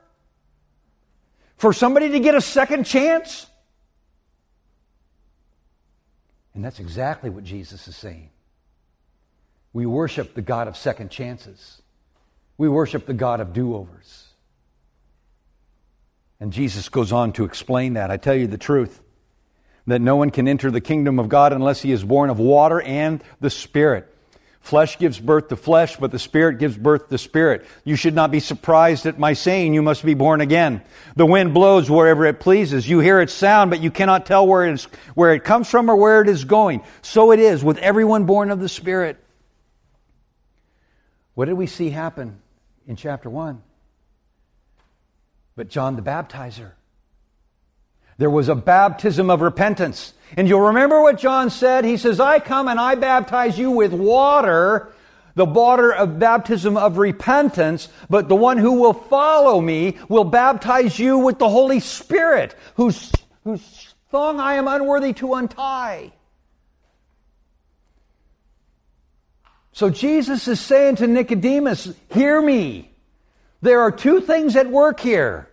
For 1.63 1.73
somebody 1.73 2.09
to 2.09 2.19
get 2.19 2.35
a 2.35 2.41
second 2.41 2.87
chance? 2.87 3.47
And 6.55 6.65
that's 6.65 6.81
exactly 6.81 7.31
what 7.31 7.45
Jesus 7.45 7.87
is 7.87 7.95
saying. 7.95 8.31
We 9.73 9.87
worship 9.87 10.35
the 10.35 10.43
God 10.43 10.67
of 10.67 10.77
second 10.77 11.13
chances. 11.13 11.81
We 12.59 12.69
worship 12.69 13.07
the 13.07 13.15
God 13.15 13.39
of 13.39 13.53
do 13.53 13.77
overs. 13.77 14.27
And 16.41 16.53
Jesus 16.53 16.89
goes 16.89 17.13
on 17.13 17.33
to 17.35 17.45
explain 17.45 17.93
that. 17.93 18.11
I 18.11 18.17
tell 18.17 18.35
you 18.35 18.49
the 18.49 18.59
truth 18.59 19.01
that 19.87 20.01
no 20.01 20.17
one 20.17 20.31
can 20.31 20.49
enter 20.49 20.69
the 20.69 20.81
kingdom 20.81 21.21
of 21.21 21.29
God 21.29 21.53
unless 21.53 21.81
he 21.81 21.93
is 21.93 22.03
born 22.03 22.29
of 22.29 22.41
water 22.41 22.83
and 22.83 23.23
the 23.39 23.51
Spirit. 23.51 24.12
Flesh 24.63 24.97
gives 24.97 25.19
birth 25.19 25.49
to 25.49 25.57
flesh, 25.57 25.97
but 25.97 26.13
the 26.13 26.21
Spirit 26.21 26.59
gives 26.59 26.77
birth 26.77 27.09
to 27.09 27.19
spirit. 27.19 27.67
You 27.85 27.97
should 27.97 28.15
not 28.15 28.31
be 28.31 28.39
surprised 28.39 29.07
at 29.07 29.19
my 29.19 29.33
saying 29.33 29.75
you 29.75 29.83
must 29.83 30.05
be 30.05 30.15
born 30.15 30.41
again. 30.41 30.83
The 31.17 31.27
wind 31.27 31.53
blows 31.53 31.91
wherever 31.91 32.25
it 32.27 32.39
pleases. 32.39 32.89
You 32.89 33.01
hear 33.01 33.21
its 33.21 33.35
sound, 33.35 33.71
but 33.71 33.81
you 33.83 33.91
cannot 33.91 34.25
tell 34.25 34.47
where 34.47 34.65
it, 34.65 34.75
is, 34.75 34.85
where 35.15 35.35
it 35.35 35.43
comes 35.43 35.69
from 35.69 35.91
or 35.91 35.97
where 35.97 36.23
it 36.23 36.29
is 36.29 36.45
going. 36.45 36.83
So 37.03 37.33
it 37.33 37.41
is 37.41 37.65
with 37.65 37.77
everyone 37.79 38.25
born 38.25 38.53
of 38.53 38.61
the 38.61 38.69
Spirit. 38.69 39.19
What 41.35 41.47
did 41.47 41.55
we 41.55 41.67
see 41.67 41.91
happen 41.91 42.41
in 42.87 42.95
chapter 42.95 43.29
1? 43.29 43.61
But 45.57 45.69
John 45.71 45.97
the 45.97 46.03
Baptizer. 46.03 46.71
There 48.19 48.31
was 48.31 48.49
a 48.49 48.55
baptism 48.55 49.31
of 49.31 49.41
repentance. 49.41 50.15
And 50.37 50.49
you'll 50.49 50.61
remember 50.61 51.01
what 51.01 51.19
John 51.19 51.51
said. 51.51 51.85
He 51.85 51.97
says, 51.97 52.21
I 52.21 52.39
come 52.39 52.69
and 52.69 52.81
I 52.81 52.95
baptize 52.95 53.59
you 53.59 53.71
with 53.71 53.93
water, 53.93 54.93
the 55.35 55.45
water 55.45 55.93
of 55.93 56.19
baptism 56.19 56.77
of 56.77 56.99
repentance, 56.99 57.89
but 58.09 58.29
the 58.29 58.37
one 58.37 58.59
who 58.59 58.81
will 58.81 58.95
follow 58.95 59.61
me 59.61 59.99
will 60.09 60.25
baptize 60.25 60.99
you 60.99 61.19
with 61.19 61.39
the 61.39 61.49
Holy 61.49 61.81
Spirit, 61.81 62.55
whose, 62.77 63.13
whose 63.45 63.95
thong 64.11 64.41
I 64.41 64.55
am 64.55 64.69
unworthy 64.69 65.13
to 65.15 65.35
untie. 65.35 66.13
So 69.73 69.89
Jesus 69.89 70.49
is 70.49 70.61
saying 70.61 70.97
to 70.97 71.07
Nicodemus, 71.07 71.93
hear 72.13 72.41
me. 72.41 72.91
There 73.63 73.81
are 73.81 73.93
two 73.93 74.21
things 74.21 74.55
at 74.57 74.71
work 74.71 75.01
here. 75.01 75.49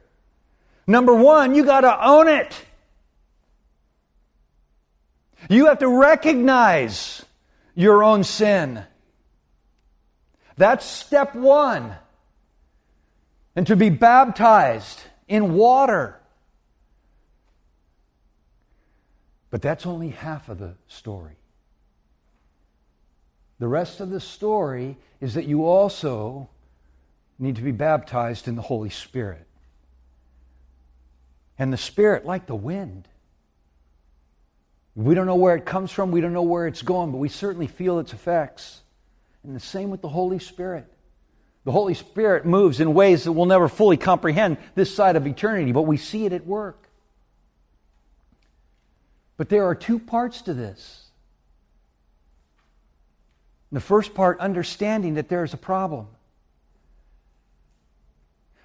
Number 0.90 1.14
one, 1.14 1.54
you 1.54 1.66
got 1.66 1.82
to 1.82 2.04
own 2.04 2.28
it. 2.28 2.66
You 5.48 5.68
have 5.68 5.78
to 5.80 5.88
recognize 5.88 7.24
your 7.76 8.04
own 8.04 8.24
sin. 8.24 8.84
That's 10.58 10.84
step 10.84 11.36
one. 11.36 11.94
And 13.56 13.68
to 13.68 13.76
be 13.76 13.92
baptized 13.92 15.00
in 15.28 15.54
water. 15.54 16.20
But 19.52 19.62
that's 19.62 19.86
only 19.86 20.10
half 20.10 20.50
of 20.50 20.58
the 20.58 20.74
story. 20.88 21.36
The 23.60 23.68
rest 23.68 24.00
of 24.00 24.10
the 24.10 24.20
story 24.20 24.98
is 25.22 25.36
that 25.36 25.46
you 25.46 25.68
also 25.68 26.50
need 27.38 27.58
to 27.58 27.62
be 27.62 27.74
baptized 27.74 28.48
in 28.48 28.56
the 28.56 28.64
Holy 28.64 28.90
Spirit. 28.90 29.46
And 31.60 31.74
the 31.74 31.78
Spirit, 31.78 32.26
like 32.26 32.48
the 32.48 32.56
wind, 32.56 33.08
we 34.96 35.14
don't 35.14 35.26
know 35.26 35.36
where 35.36 35.56
it 35.56 35.66
comes 35.66 35.92
from, 35.92 36.12
we 36.12 36.22
don't 36.22 36.34
know 36.34 36.42
where 36.42 36.68
it's 36.68 36.82
going, 36.82 37.12
but 37.12 37.18
we 37.18 37.30
certainly 37.30 37.68
feel 37.68 38.00
its 38.00 38.14
effects. 38.14 38.82
And 39.44 39.56
the 39.56 39.60
same 39.60 39.92
with 39.92 40.02
the 40.02 40.10
Holy 40.10 40.40
Spirit. 40.40 40.92
The 41.66 41.72
Holy 41.72 41.94
Spirit 41.94 42.46
moves 42.46 42.80
in 42.80 42.94
ways 42.94 43.26
that 43.26 43.34
we'll 43.34 43.46
never 43.46 43.68
fully 43.68 43.98
comprehend 43.98 44.58
this 44.76 44.94
side 44.94 45.18
of 45.18 45.28
eternity, 45.28 45.74
but 45.74 45.84
we 45.84 45.98
see 45.98 46.26
it 46.26 46.34
at 46.34 46.48
work. 46.48 46.88
But 49.36 49.50
there 49.50 49.66
are 49.66 49.76
two 49.76 50.00
parts 50.00 50.42
to 50.44 50.54
this. 50.54 51.06
The 53.72 53.80
first 53.80 54.14
part, 54.14 54.40
understanding 54.40 55.16
that 55.16 55.30
there 55.30 55.44
is 55.44 55.54
a 55.54 55.58
problem. 55.58 56.08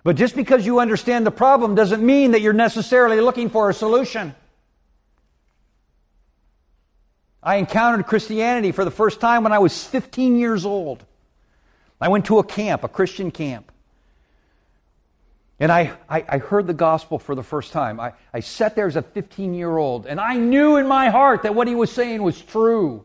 But 0.05 0.17
just 0.17 0.37
because 0.37 0.67
you 0.67 0.81
understand 0.81 1.27
the 1.27 1.31
problem 1.31 1.75
doesn't 1.75 2.05
mean 2.05 2.33
that 2.33 2.43
you're 2.43 2.53
necessarily 2.53 3.21
looking 3.23 3.49
for 3.49 3.71
a 3.71 3.75
solution. 3.75 4.35
I 7.43 7.57
encountered 7.57 8.07
Christianity 8.07 8.71
for 8.71 8.85
the 8.85 8.90
first 8.90 9.19
time 9.19 9.43
when 9.43 9.53
I 9.53 9.59
was 9.59 9.83
15 9.83 10.37
years 10.37 10.67
old. 10.67 11.05
I 12.01 12.09
went 12.09 12.27
to 12.27 12.38
a 12.38 12.45
camp, 12.45 12.85
a 12.85 12.88
Christian 12.88 13.31
camp. 13.31 13.73
And 15.59 15.73
I, 15.73 15.93
I, 16.09 16.25
I, 16.29 16.38
heard 16.38 16.67
the 16.67 16.75
gospel 16.75 17.19
for 17.19 17.35
the 17.35 17.43
first 17.43 17.73
time. 17.73 18.01
I, 18.01 18.12
I 18.33 18.40
sat 18.40 18.75
there 18.75 18.87
as 18.87 18.97
a 18.97 19.03
15 19.03 19.55
year 19.55 19.75
old, 19.75 20.05
and 20.05 20.21
I 20.21 20.37
knew 20.37 20.77
in 20.77 20.87
my 20.87 21.11
heart 21.11 21.45
that 21.45 21.55
what 21.55 21.69
he 21.69 21.75
was 21.75 21.93
saying 21.93 22.23
was 22.23 22.40
true. 22.40 23.05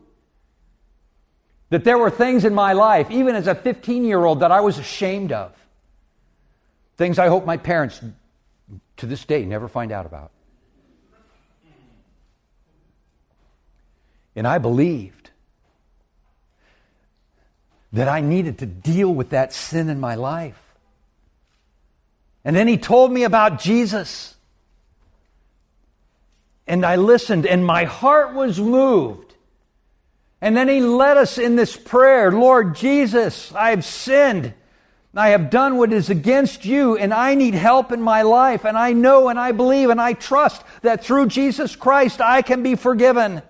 That 1.70 1.84
there 1.84 1.96
were 1.96 2.10
things 2.10 2.44
in 2.44 2.52
my 2.52 2.72
life, 2.72 3.10
even 3.10 3.36
as 3.36 3.46
a 3.46 3.54
15 3.54 4.04
year 4.04 4.22
old, 4.22 4.40
that 4.40 4.50
I 4.50 4.60
was 4.60 4.78
ashamed 4.78 5.32
of. 5.32 5.54
Things 7.00 7.18
I 7.18 7.28
hope 7.28 7.46
my 7.46 7.56
parents, 7.56 7.98
to 8.98 9.06
this 9.06 9.24
day, 9.24 9.46
never 9.46 9.68
find 9.68 9.90
out 9.90 10.04
about. 10.04 10.32
And 14.36 14.46
I 14.46 14.58
believed 14.58 15.30
that 17.94 18.06
I 18.06 18.20
needed 18.20 18.58
to 18.58 18.66
deal 18.66 19.14
with 19.14 19.30
that 19.30 19.54
sin 19.54 19.88
in 19.88 19.98
my 19.98 20.14
life. 20.14 20.60
And 22.44 22.54
then 22.54 22.68
he 22.68 22.76
told 22.76 23.10
me 23.10 23.24
about 23.24 23.60
Jesus. 23.60 24.34
And 26.66 26.84
I 26.84 26.96
listened, 26.96 27.46
and 27.46 27.64
my 27.64 27.84
heart 27.84 28.34
was 28.34 28.60
moved. 28.60 29.36
And 30.42 30.54
then 30.54 30.68
he 30.68 30.82
led 30.82 31.16
us 31.16 31.38
in 31.38 31.56
this 31.56 31.78
prayer 31.78 32.30
Lord 32.30 32.76
Jesus, 32.76 33.54
I 33.54 33.70
have 33.70 33.86
sinned. 33.86 34.52
I 35.18 35.30
have 35.30 35.50
done 35.50 35.76
what 35.76 35.92
is 35.92 36.08
against 36.08 36.64
you, 36.64 36.96
and 36.96 37.12
I 37.12 37.34
need 37.34 37.54
help 37.54 37.90
in 37.90 38.00
my 38.00 38.22
life. 38.22 38.64
And 38.64 38.78
I 38.78 38.92
know 38.92 39.28
and 39.28 39.40
I 39.40 39.52
believe 39.52 39.90
and 39.90 40.00
I 40.00 40.12
trust 40.12 40.62
that 40.82 41.04
through 41.04 41.26
Jesus 41.26 41.74
Christ 41.74 42.20
I 42.20 42.42
can 42.42 42.62
be 42.62 42.76
forgiven. 42.76 43.42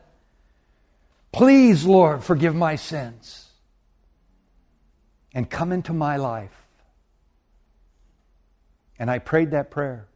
Please, 1.32 1.84
Lord, 1.84 2.24
forgive 2.24 2.54
my 2.54 2.76
sins 2.76 3.50
and 5.34 5.48
come 5.48 5.70
into 5.70 5.92
my 5.92 6.16
life. 6.16 6.66
And 8.98 9.10
I 9.10 9.18
prayed 9.18 9.52
that 9.52 9.70
prayer. 9.70 10.06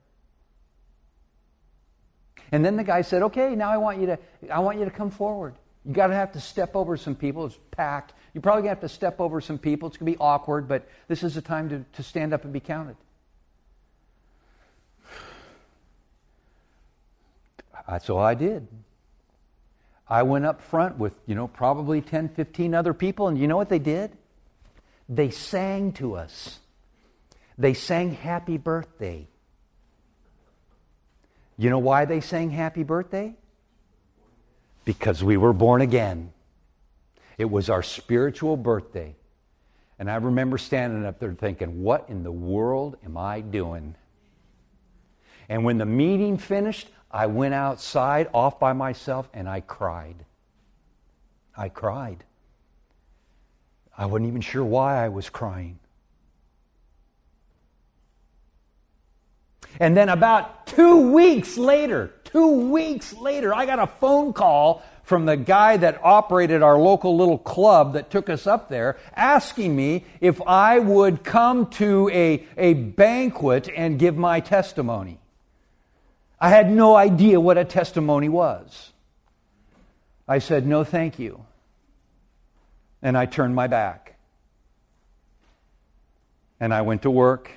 And 2.51 2.65
then 2.65 2.77
the 2.77 2.85
guy 2.85 3.03
said, 3.03 3.23
"Okay, 3.23 3.55
now 3.55 3.71
I 3.71 3.77
want 3.77 3.99
you 3.99 4.07
to 4.07 4.19
I 4.51 4.61
want 4.61 4.79
you 4.79 4.85
to 4.85 4.91
come 4.91 5.11
forward. 5.11 5.55
You 5.85 5.93
got 5.93 6.07
to 6.09 6.15
have 6.15 6.33
to 6.33 6.41
step 6.41 6.75
over 6.75 6.97
some 6.97 7.15
people. 7.15 7.47
It's 7.47 7.59
packed. 7.71 8.15
You're 8.33 8.43
probably 8.43 8.63
going 8.63 8.77
to 8.77 8.81
have 8.81 8.91
to 8.91 8.95
step 8.95 9.21
over 9.21 9.41
some 9.41 9.59
people. 9.59 9.89
It's 9.89 9.97
going 9.99 10.13
to 10.13 10.17
be 10.17 10.23
awkward, 10.23 10.67
but 10.67 10.89
this 11.09 11.23
is 11.23 11.35
the 11.35 11.43
time 11.43 11.69
to, 11.69 11.85
to 11.93 12.03
stand 12.03 12.33
up 12.33 12.45
and 12.45 12.53
be 12.53 12.61
counted." 12.61 12.97
That's 17.89 18.09
all 18.09 18.21
I 18.21 18.35
did. 18.35 18.67
I 20.09 20.23
went 20.23 20.45
up 20.45 20.63
front 20.63 20.99
with, 20.99 21.13
you 21.27 21.35
know, 21.35 21.49
probably 21.49 22.01
10, 22.01 22.31
15 22.31 22.75
other 22.75 22.95
people, 22.95 23.29
and 23.29 23.39
you 23.39 23.47
know 23.47 23.57
what 23.57 23.69
they 23.69 23.79
did? 23.79 24.13
They 25.09 25.31
sang 25.31 25.93
to 25.95 26.15
us. 26.15 26.61
They 27.57 27.75
sang 27.75 28.13
happy 28.13 28.59
birthday. 28.59 29.27
You 31.57 31.71
know 31.71 31.79
why 31.79 32.05
they 32.05 32.21
sang 32.21 32.51
happy 32.51 32.83
birthday? 32.83 33.35
Because 34.85 35.25
we 35.25 35.37
were 35.37 35.53
born 35.53 35.81
again. 35.81 36.33
It 37.39 37.51
was 37.51 37.71
our 37.71 37.83
spiritual 37.83 38.57
birthday. 38.57 39.17
And 39.99 40.11
I 40.11 40.17
remember 40.17 40.59
standing 40.59 41.07
up 41.07 41.19
there 41.19 41.33
thinking, 41.33 41.83
what 41.83 42.09
in 42.09 42.23
the 42.23 42.33
world 42.33 42.97
am 43.05 43.17
I 43.17 43.41
doing? 43.41 43.95
And 45.49 45.65
when 45.65 45.79
the 45.79 45.87
meeting 45.87 46.37
finished, 46.39 46.89
I 47.11 47.27
went 47.27 47.55
outside 47.55 48.29
off 48.35 48.59
by 48.59 48.73
myself 48.73 49.29
and 49.33 49.49
I 49.49 49.61
cried. 49.61 50.25
I 51.57 51.69
cried. 51.69 52.25
I 53.97 54.07
wasn't 54.07 54.29
even 54.29 54.41
sure 54.41 54.65
why 54.65 55.05
I 55.05 55.09
was 55.09 55.31
crying. 55.31 55.79
And 59.81 59.97
then 59.97 60.09
about 60.09 60.67
two 60.67 61.13
weeks 61.13 61.57
later, 61.57 62.13
two 62.25 62.71
weeks 62.71 63.13
later, 63.15 63.55
I 63.55 63.67
got 63.67 63.79
a 63.79 63.87
phone 63.87 64.33
call 64.33 64.83
from 65.05 65.27
the 65.27 65.37
guy 65.37 65.77
that 65.77 66.01
operated 66.03 66.63
our 66.63 66.79
local 66.79 67.17
little 67.17 67.39
club 67.39 67.93
that 67.93 68.11
took 68.11 68.29
us 68.29 68.47
up 68.47 68.69
there 68.69 68.97
asking 69.15 69.77
me 69.77 70.05
if 70.21 70.41
I 70.43 70.79
would 70.79 71.23
come 71.23 71.67
to 71.73 72.09
a, 72.11 72.47
a 72.57 72.75
banquet 72.75 73.69
and 73.75 73.99
give 73.99 74.17
my 74.17 74.41
testimony. 74.41 75.19
I 76.41 76.49
had 76.49 76.71
no 76.71 76.97
idea 76.97 77.41
what 77.41 77.59
a 77.59 77.65
testimony 77.65 78.29
was. 78.29 78.93
I 80.27 80.39
said, 80.39 80.67
No, 80.67 80.85
thank 80.85 81.19
you. 81.19 81.45
And 83.03 83.17
I 83.17 83.27
turned 83.27 83.55
my 83.55 83.67
back. 83.67 84.17
And 86.59 86.73
I 86.73 86.81
went 86.81 87.03
to 87.03 87.11
work 87.11 87.51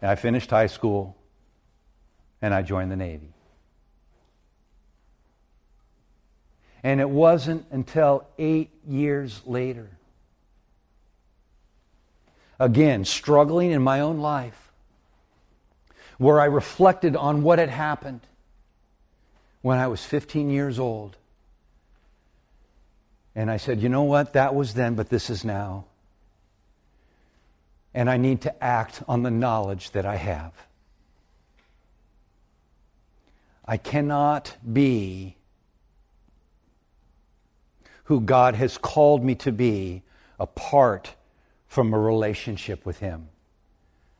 and 0.00 0.10
I 0.10 0.14
finished 0.14 0.50
high 0.50 0.66
school 0.66 1.16
and 2.40 2.54
I 2.54 2.62
joined 2.62 2.90
the 2.90 2.96
Navy. 2.96 3.32
And 6.82 7.00
it 7.00 7.10
wasn't 7.10 7.66
until 7.72 8.26
eight 8.38 8.70
years 8.86 9.42
later, 9.44 9.90
again, 12.60 13.04
struggling 13.04 13.72
in 13.72 13.82
my 13.82 14.00
own 14.00 14.18
life, 14.18 14.70
where 16.18 16.40
I 16.40 16.46
reflected 16.46 17.16
on 17.16 17.42
what 17.42 17.58
had 17.58 17.68
happened 17.68 18.20
when 19.62 19.78
I 19.78 19.88
was 19.88 20.04
15 20.04 20.50
years 20.50 20.78
old. 20.78 21.16
And 23.34 23.50
I 23.50 23.56
said, 23.56 23.80
you 23.80 23.88
know 23.88 24.04
what? 24.04 24.32
That 24.32 24.54
was 24.54 24.74
then, 24.74 24.94
but 24.94 25.08
this 25.10 25.30
is 25.30 25.44
now 25.44 25.86
and 27.94 28.08
I 28.08 28.16
need 28.16 28.42
to 28.42 28.64
act 28.64 29.02
on 29.08 29.22
the 29.22 29.30
knowledge 29.30 29.90
that 29.92 30.06
I 30.06 30.16
have. 30.16 30.52
I 33.64 33.76
cannot 33.76 34.56
be 34.70 35.36
who 38.04 38.20
God 38.20 38.54
has 38.54 38.78
called 38.78 39.22
me 39.22 39.34
to 39.36 39.52
be 39.52 40.02
apart 40.40 41.14
from 41.66 41.92
a 41.92 41.98
relationship 41.98 42.86
with 42.86 42.98
Him 43.00 43.28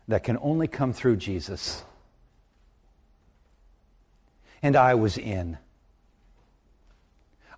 that 0.08 0.22
can 0.24 0.38
only 0.42 0.66
come 0.66 0.92
through 0.92 1.16
Jesus. 1.16 1.82
And 4.62 4.76
I 4.76 4.94
was 4.94 5.16
in. 5.16 5.56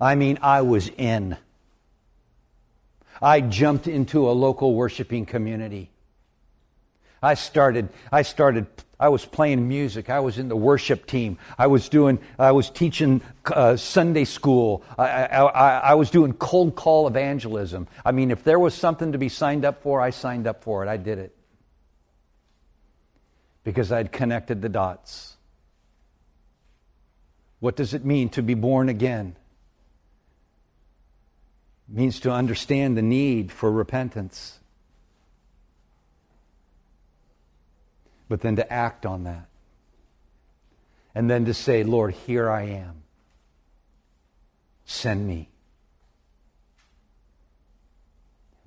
I 0.01 0.15
mean, 0.15 0.39
I 0.43 0.63
was 0.63 0.89
in. 0.89 1.37
I 3.21 3.41
jumped 3.41 3.87
into 3.87 4.29
a 4.29 4.33
local 4.33 4.75
worshiping 4.75 5.27
community. 5.27 5.91
I 7.23 7.35
started, 7.35 7.91
I 8.11 8.23
started, 8.23 8.67
I 8.99 9.11
was 9.11 9.27
playing 9.27 9.69
music. 9.69 10.09
I 10.09 10.21
was 10.21 10.39
in 10.39 10.49
the 10.49 10.57
worship 10.57 11.07
team. 11.07 11.39
I 11.59 11.67
was 11.67 11.89
doing, 11.89 12.19
I 12.39 12.53
was 12.53 12.71
teaching 12.71 13.21
uh, 13.47 13.77
Sunday 13.77 14.25
school. 14.25 14.83
I, 14.99 15.27
I, 15.27 15.79
I 15.79 15.95
was 15.95 16.11
doing 16.11 16.33
cold 16.33 16.77
call 16.77 17.07
evangelism. 17.07 17.89
I 18.05 18.13
mean, 18.13 18.31
if 18.31 18.43
there 18.45 18.59
was 18.59 18.75
something 18.75 19.13
to 19.13 19.19
be 19.19 19.29
signed 19.29 19.65
up 19.65 19.83
for, 19.83 20.01
I 20.01 20.11
signed 20.11 20.47
up 20.47 20.65
for 20.65 20.85
it. 20.85 20.89
I 20.89 20.97
did 20.97 21.19
it. 21.19 21.35
Because 23.65 23.93
I'd 23.93 24.13
connected 24.13 24.63
the 24.63 24.71
dots. 24.71 25.37
What 27.59 27.77
does 27.77 27.93
it 27.93 28.07
mean 28.07 28.31
to 28.31 28.43
be 28.43 28.55
born 28.55 28.89
again? 28.89 29.37
It 31.91 31.99
means 31.99 32.21
to 32.21 32.33
understand 32.33 32.97
the 32.97 33.03
need 33.03 33.53
for 33.53 33.71
repentance. 33.71 34.60
But 38.31 38.41
then 38.43 38.55
to 38.55 38.73
act 38.73 39.05
on 39.05 39.25
that. 39.25 39.49
And 41.17 41.29
then 41.29 41.47
to 41.47 41.53
say, 41.53 41.83
Lord, 41.83 42.15
here 42.15 42.49
I 42.49 42.63
am. 42.63 43.03
Send 44.87 45.27
me. 45.27 45.49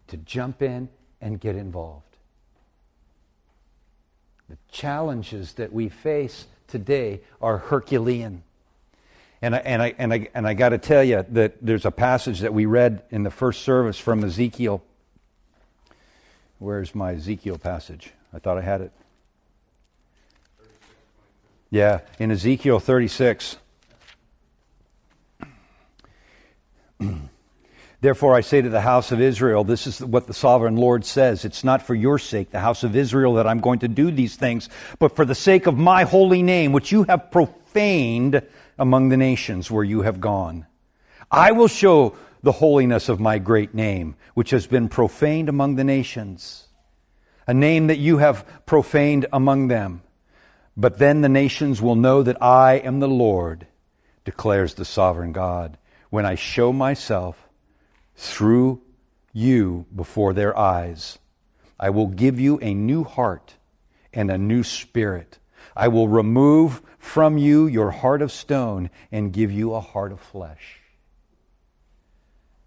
To 0.08 0.18
jump 0.18 0.62
in 0.62 0.90
and 1.22 1.40
get 1.40 1.56
involved. 1.56 2.18
The 4.50 4.58
challenges 4.70 5.54
that 5.54 5.72
we 5.72 5.88
face 5.88 6.46
today 6.68 7.22
are 7.42 7.58
Herculean. 7.58 8.44
And 9.42 9.56
I, 9.56 9.60
and 9.60 9.82
I, 9.82 9.96
and 9.98 10.14
I, 10.14 10.28
and 10.34 10.46
I 10.46 10.56
got 10.56 10.70
to 10.70 10.78
tell 10.78 11.06
you 11.06 11.26
that 11.30 11.66
there's 11.66 11.86
a 11.86 11.92
passage 11.92 12.42
that 12.42 12.54
we 12.54 12.66
read 12.66 13.04
in 13.12 13.24
the 13.24 13.32
first 13.32 13.62
service 13.62 13.98
from 13.98 14.26
Ezekiel. 14.26 14.84
Where's 16.60 16.94
my 16.94 17.14
Ezekiel 17.14 17.58
passage? 17.58 18.12
I 18.34 18.40
thought 18.40 18.58
I 18.58 18.62
had 18.62 18.82
it. 18.82 18.92
Yeah, 21.74 22.02
in 22.20 22.30
Ezekiel 22.30 22.80
36. 22.80 23.58
Therefore, 28.00 28.36
I 28.36 28.42
say 28.42 28.62
to 28.62 28.70
the 28.70 28.80
house 28.80 29.12
of 29.12 29.20
Israel, 29.20 29.64
this 29.64 29.88
is 29.88 30.00
what 30.00 30.28
the 30.28 30.36
sovereign 30.36 30.76
Lord 30.76 31.04
says. 31.04 31.46
It's 31.46 31.64
not 31.64 31.82
for 31.82 31.96
your 31.96 32.20
sake, 32.20 32.52
the 32.52 32.60
house 32.60 32.84
of 32.84 32.96
Israel, 32.96 33.34
that 33.34 33.48
I'm 33.48 33.60
going 33.60 33.80
to 33.80 33.88
do 33.88 34.12
these 34.12 34.36
things, 34.36 34.70
but 35.00 35.16
for 35.16 35.26
the 35.26 35.34
sake 35.34 35.66
of 35.66 35.76
my 35.76 36.04
holy 36.04 36.44
name, 36.44 36.74
which 36.74 36.92
you 36.92 37.06
have 37.06 37.32
profaned 37.32 38.44
among 38.78 39.10
the 39.10 39.18
nations 39.18 39.72
where 39.72 39.84
you 39.84 40.04
have 40.04 40.22
gone. 40.22 40.68
I 41.32 41.54
will 41.54 41.68
show 41.68 42.16
the 42.44 42.52
holiness 42.52 43.10
of 43.10 43.20
my 43.20 43.40
great 43.40 43.74
name, 43.74 44.16
which 44.36 44.52
has 44.52 44.68
been 44.68 44.90
profaned 44.90 45.50
among 45.50 45.78
the 45.78 45.84
nations, 45.84 46.68
a 47.48 47.54
name 47.56 47.88
that 47.88 47.98
you 47.98 48.20
have 48.20 48.46
profaned 48.68 49.26
among 49.34 49.70
them. 49.70 50.04
But 50.76 50.98
then 50.98 51.22
the 51.22 51.30
nations 51.30 51.82
will 51.82 51.96
know 51.96 52.24
that 52.24 52.42
I 52.42 52.76
am 52.76 53.00
the 53.00 53.08
Lord, 53.08 53.68
declares 54.26 54.74
the 54.74 54.86
sovereign 54.86 55.32
God, 55.32 55.78
when 56.10 56.26
I 56.26 56.36
show 56.36 56.74
myself 56.74 57.48
through 58.16 58.82
you 59.32 59.86
before 59.96 60.34
their 60.34 60.58
eyes. 60.58 61.20
I 61.80 61.90
will 61.90 62.08
give 62.08 62.40
you 62.40 62.60
a 62.62 62.74
new 62.74 63.04
heart 63.04 63.56
and 64.14 64.32
a 64.32 64.38
new 64.38 64.64
spirit. 64.64 65.40
I 65.76 65.88
will 65.88 66.08
remove 66.08 66.82
from 67.00 67.38
you 67.38 67.68
your 67.68 67.92
heart 67.92 68.22
of 68.22 68.32
stone 68.32 68.90
and 69.12 69.34
give 69.34 69.52
you 69.52 69.74
a 69.74 69.80
heart 69.80 70.12
of 70.12 70.20
flesh. 70.20 70.80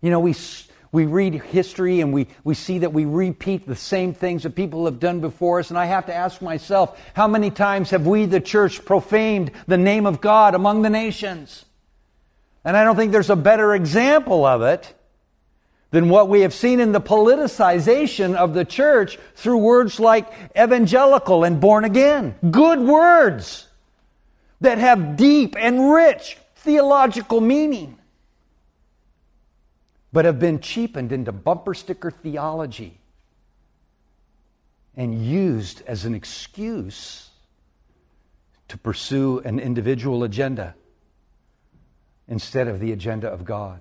You 0.00 0.10
know, 0.10 0.20
we, 0.20 0.34
we 0.96 1.04
read 1.04 1.34
history 1.34 2.00
and 2.00 2.10
we, 2.10 2.26
we 2.42 2.54
see 2.54 2.78
that 2.78 2.94
we 2.94 3.04
repeat 3.04 3.66
the 3.66 3.76
same 3.76 4.14
things 4.14 4.44
that 4.44 4.54
people 4.54 4.86
have 4.86 4.98
done 4.98 5.20
before 5.20 5.58
us. 5.58 5.68
And 5.68 5.78
I 5.78 5.84
have 5.84 6.06
to 6.06 6.14
ask 6.14 6.40
myself, 6.40 6.98
how 7.12 7.28
many 7.28 7.50
times 7.50 7.90
have 7.90 8.06
we, 8.06 8.24
the 8.24 8.40
church, 8.40 8.82
profaned 8.82 9.52
the 9.66 9.76
name 9.76 10.06
of 10.06 10.22
God 10.22 10.54
among 10.54 10.80
the 10.80 10.88
nations? 10.88 11.66
And 12.64 12.78
I 12.78 12.82
don't 12.82 12.96
think 12.96 13.12
there's 13.12 13.28
a 13.28 13.36
better 13.36 13.74
example 13.74 14.46
of 14.46 14.62
it 14.62 14.94
than 15.90 16.08
what 16.08 16.30
we 16.30 16.40
have 16.40 16.54
seen 16.54 16.80
in 16.80 16.92
the 16.92 17.00
politicization 17.02 18.34
of 18.34 18.54
the 18.54 18.64
church 18.64 19.18
through 19.34 19.58
words 19.58 20.00
like 20.00 20.32
evangelical 20.58 21.44
and 21.44 21.60
born 21.60 21.84
again. 21.84 22.36
Good 22.50 22.80
words 22.80 23.66
that 24.62 24.78
have 24.78 25.18
deep 25.18 25.56
and 25.58 25.92
rich 25.92 26.38
theological 26.56 27.42
meaning, 27.42 27.98
but 30.12 30.24
have 30.24 30.38
been 30.38 30.60
cheapened 30.60 31.12
into 31.12 31.32
bumper 31.32 31.74
sticker 31.74 32.10
theology 32.10 32.98
and 34.96 35.24
used 35.24 35.82
as 35.86 36.04
an 36.04 36.14
excuse 36.14 37.30
to 38.68 38.78
pursue 38.78 39.40
an 39.40 39.58
individual 39.58 40.24
agenda 40.24 40.74
instead 42.28 42.66
of 42.66 42.80
the 42.80 42.92
agenda 42.92 43.28
of 43.28 43.44
God. 43.44 43.80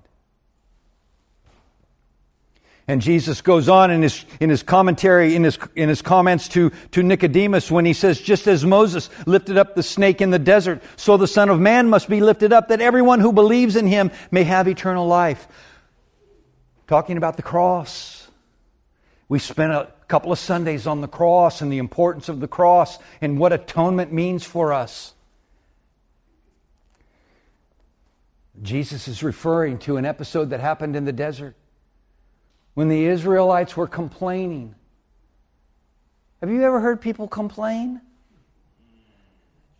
And 2.87 3.01
Jesus 3.01 3.41
goes 3.41 3.67
on 3.67 3.89
in 3.89 4.03
his, 4.03 4.25
in 4.39 4.51
his 4.51 4.61
commentary, 4.61 5.35
in 5.35 5.43
his, 5.43 5.57
in 5.75 5.89
his 5.89 6.03
comments 6.03 6.47
to, 6.49 6.71
to 6.91 7.01
Nicodemus 7.01 7.71
when 7.71 7.83
he 7.83 7.93
says, 7.93 8.21
just 8.21 8.45
as 8.45 8.63
Moses 8.63 9.09
lifted 9.25 9.57
up 9.57 9.73
the 9.73 9.81
snake 9.81 10.21
in 10.21 10.29
the 10.29 10.37
desert, 10.37 10.83
so 10.95 11.17
the 11.17 11.27
Son 11.27 11.49
of 11.49 11.59
Man 11.59 11.89
must 11.89 12.07
be 12.07 12.21
lifted 12.21 12.53
up 12.53 12.67
that 12.67 12.81
everyone 12.81 13.21
who 13.21 13.33
believes 13.33 13.75
in 13.75 13.87
him 13.87 14.11
may 14.29 14.43
have 14.43 14.67
eternal 14.67 15.07
life. 15.07 15.47
Talking 16.87 17.17
about 17.17 17.35
the 17.35 17.43
cross. 17.43 18.27
We 19.27 19.39
spent 19.39 19.71
a 19.71 19.91
couple 20.07 20.31
of 20.31 20.37
Sundays 20.37 20.85
on 20.85 21.01
the 21.01 21.07
cross 21.07 21.61
and 21.61 21.71
the 21.71 21.79
importance 21.79 22.29
of 22.29 22.39
the 22.39 22.47
cross 22.47 22.99
and 23.21 23.39
what 23.39 23.53
atonement 23.53 24.13
means 24.13 24.43
for 24.43 24.71
us. 24.71 25.13
Jesus 28.61 29.07
is 29.07 29.23
referring 29.23 29.79
to 29.79 29.97
an 29.97 30.05
episode 30.05 30.51
that 30.51 30.59
happened 30.59 30.95
in 30.95 31.05
the 31.05 31.11
desert 31.11 31.55
when 32.73 32.87
the 32.87 33.05
Israelites 33.05 33.75
were 33.75 33.87
complaining. 33.87 34.75
Have 36.41 36.51
you 36.51 36.63
ever 36.63 36.79
heard 36.79 37.01
people 37.01 37.27
complain? 37.27 38.01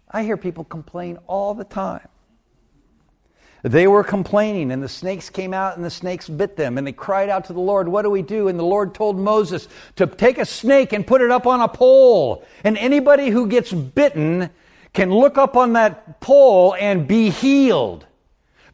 I 0.09 0.23
hear 0.23 0.37
people 0.37 0.63
complain 0.63 1.19
all 1.27 1.53
the 1.53 1.63
time. 1.63 2.07
They 3.65 3.87
were 3.87 4.03
complaining, 4.03 4.71
and 4.71 4.83
the 4.83 4.87
snakes 4.87 5.31
came 5.31 5.51
out, 5.51 5.75
and 5.75 5.83
the 5.83 5.89
snakes 5.89 6.29
bit 6.29 6.55
them, 6.55 6.77
and 6.77 6.85
they 6.85 6.91
cried 6.91 7.29
out 7.29 7.45
to 7.45 7.53
the 7.53 7.59
Lord, 7.59 7.87
What 7.87 8.03
do 8.03 8.11
we 8.11 8.21
do? 8.21 8.47
And 8.47 8.59
the 8.59 8.63
Lord 8.63 8.93
told 8.93 9.17
Moses 9.17 9.67
to 9.95 10.05
take 10.05 10.37
a 10.37 10.45
snake 10.45 10.93
and 10.93 11.05
put 11.05 11.19
it 11.21 11.31
up 11.31 11.47
on 11.47 11.59
a 11.59 11.67
pole. 11.67 12.45
And 12.63 12.77
anybody 12.77 13.29
who 13.29 13.47
gets 13.47 13.73
bitten 13.73 14.51
can 14.93 15.09
look 15.09 15.39
up 15.39 15.57
on 15.57 15.73
that 15.73 16.19
pole 16.19 16.75
and 16.79 17.07
be 17.07 17.31
healed. 17.31 18.05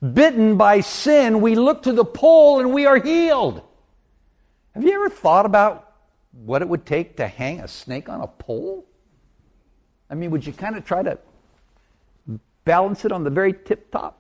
Bitten 0.02 0.58
by 0.58 0.82
sin, 0.82 1.40
we 1.40 1.56
look 1.56 1.84
to 1.84 1.94
the 1.94 2.04
pole 2.04 2.60
and 2.60 2.74
we 2.74 2.86
are 2.86 2.98
healed. 2.98 3.62
Have 4.74 4.84
you 4.84 4.94
ever 4.94 5.10
thought 5.10 5.46
about 5.46 5.94
what 6.34 6.62
it 6.62 6.68
would 6.68 6.86
take 6.86 7.16
to 7.16 7.28
hang 7.30 7.62
a 7.62 7.68
snake 7.70 8.10
on 8.10 8.20
a 8.20 8.28
pole? 8.28 8.86
I 10.10 10.16
mean, 10.16 10.32
would 10.32 10.46
you 10.46 10.52
kind 10.52 10.76
of 10.76 10.84
try 10.84 11.02
to 11.02 11.18
balance 12.66 13.06
it 13.06 13.14
on 13.14 13.24
the 13.24 13.30
very 13.30 13.54
tip 13.54 13.90
top? 13.90 14.18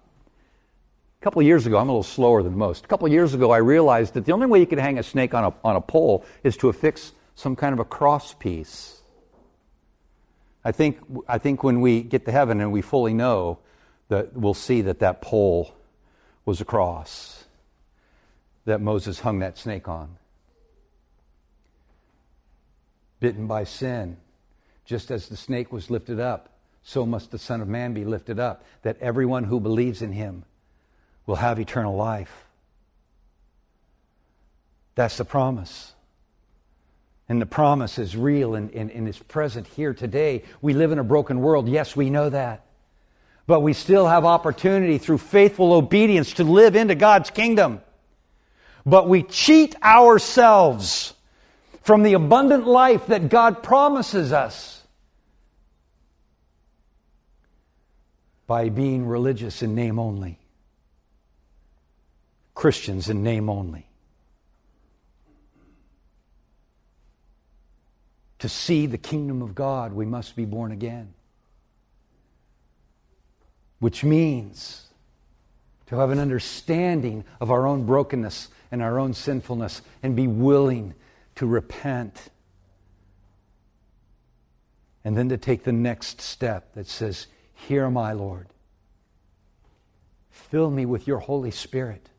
A 1.22 1.24
couple 1.24 1.44
years 1.44 1.68
ago, 1.68 1.78
I'm 1.78 1.88
a 1.88 1.92
little 1.92 2.02
slower 2.02 2.42
than 2.42 2.58
most. 2.58 2.86
A 2.86 2.88
couple 2.88 3.08
years 3.08 3.36
ago, 3.36 3.52
I 3.52 3.58
realized 3.58 4.16
that 4.16 4.26
the 4.26 4.32
only 4.32 4.48
way 4.48 4.60
you 4.60 4.66
could 4.66 4.80
hang 4.80 4.98
a 4.98 5.04
snake 5.04 5.36
on 5.36 5.44
a, 5.44 5.54
on 5.64 5.76
a 5.76 5.82
pole 5.82 6.26
is 6.44 6.58
to 6.58 6.70
affix 6.70 7.14
some 7.36 7.56
kind 7.56 7.74
of 7.74 7.80
a 7.80 7.86
cross 7.86 8.34
piece. 8.34 9.02
I 10.66 10.72
think, 10.72 10.98
I 11.28 11.38
think 11.38 11.64
when 11.64 11.80
we 11.80 12.02
get 12.02 12.26
to 12.26 12.32
heaven 12.32 12.60
and 12.60 12.72
we 12.72 12.82
fully 12.82 13.14
know 13.14 13.60
that 14.08 14.34
we'll 14.34 14.56
see 14.56 14.82
that 14.82 14.98
that 15.00 15.22
pole 15.22 15.76
was 16.44 16.60
a 16.60 16.66
cross 16.66 17.46
that 18.66 18.82
Moses 18.82 19.20
hung 19.20 19.40
that 19.40 19.60
snake 19.60 19.88
on 19.88 20.18
bitten 23.20 23.46
by 23.46 23.64
sin. 23.64 24.18
Just 24.86 25.12
as 25.12 25.30
the 25.30 25.38
snake 25.38 25.72
was 25.72 25.92
lifted 25.92 26.20
up, 26.20 26.50
so 26.82 27.06
must 27.06 27.30
the 27.30 27.38
Son 27.38 27.62
of 27.62 27.68
Man 27.68 27.94
be 27.94 28.06
lifted 28.06 28.40
up, 28.40 28.66
that 28.82 28.98
everyone 29.00 29.44
who 29.44 29.60
believes 29.60 30.02
in 30.02 30.14
him 30.14 30.46
will 31.26 31.36
have 31.36 31.60
eternal 31.60 31.96
life. 31.96 32.46
That's 34.96 35.18
the 35.18 35.26
promise. 35.26 35.94
And 37.30 37.42
the 37.42 37.46
promise 37.46 37.98
is 37.98 38.18
real 38.18 38.56
and, 38.56 38.72
and, 38.72 38.92
and 38.92 39.08
is 39.08 39.18
present 39.18 39.68
here 39.68 39.94
today. 39.94 40.44
We 40.62 40.74
live 40.74 40.92
in 40.92 41.00
a 41.00 41.04
broken 41.04 41.40
world. 41.40 41.70
Yes, 41.70 41.96
we 41.96 42.10
know 42.10 42.30
that. 42.30 42.66
But 43.48 43.62
we 43.62 43.74
still 43.74 44.08
have 44.08 44.26
opportunity 44.26 44.98
through 44.98 45.20
faithful 45.20 45.74
obedience 45.74 46.34
to 46.34 46.44
live 46.44 46.76
into 46.76 46.96
God's 46.96 47.30
kingdom. 47.30 47.82
But 48.86 49.08
we 49.08 49.24
cheat 49.24 49.76
ourselves 49.82 51.14
from 51.84 52.04
the 52.04 52.14
abundant 52.14 52.68
life 52.68 53.08
that 53.08 53.30
God 53.30 53.64
promises 53.64 54.34
us 54.34 54.82
by 58.46 58.70
being 58.70 59.06
religious 59.06 59.64
in 59.64 59.76
name 59.76 59.98
only, 59.98 60.38
Christians 62.54 63.10
in 63.10 63.24
name 63.24 63.50
only. 63.50 63.88
To 68.40 68.50
see 68.50 68.88
the 68.88 68.98
kingdom 68.98 69.42
of 69.42 69.54
God, 69.54 69.94
we 69.94 70.06
must 70.06 70.36
be 70.36 70.46
born 70.46 70.72
again. 70.72 71.14
Which 73.80 74.04
means 74.04 74.88
to 75.88 75.98
have 75.98 76.10
an 76.10 76.20
understanding 76.20 77.26
of 77.40 77.52
our 77.52 77.68
own 77.68 77.86
brokenness 77.86 78.50
and 78.72 78.82
our 78.82 79.00
own 79.00 79.14
sinfulness 79.14 79.82
and 80.02 80.16
be 80.16 80.28
willing 80.28 80.94
to 81.36 81.46
repent. 81.46 82.30
And 85.04 85.18
then 85.18 85.30
to 85.30 85.38
take 85.38 85.64
the 85.64 85.72
next 85.72 86.22
step 86.22 86.74
that 86.76 86.88
says, 86.88 87.28
Here 87.54 87.86
I, 87.98 88.14
Lord. 88.14 88.48
Fill 90.30 90.72
me 90.72 90.86
with 90.86 91.08
your 91.08 91.20
Holy 91.20 91.52
Spirit 91.52 92.11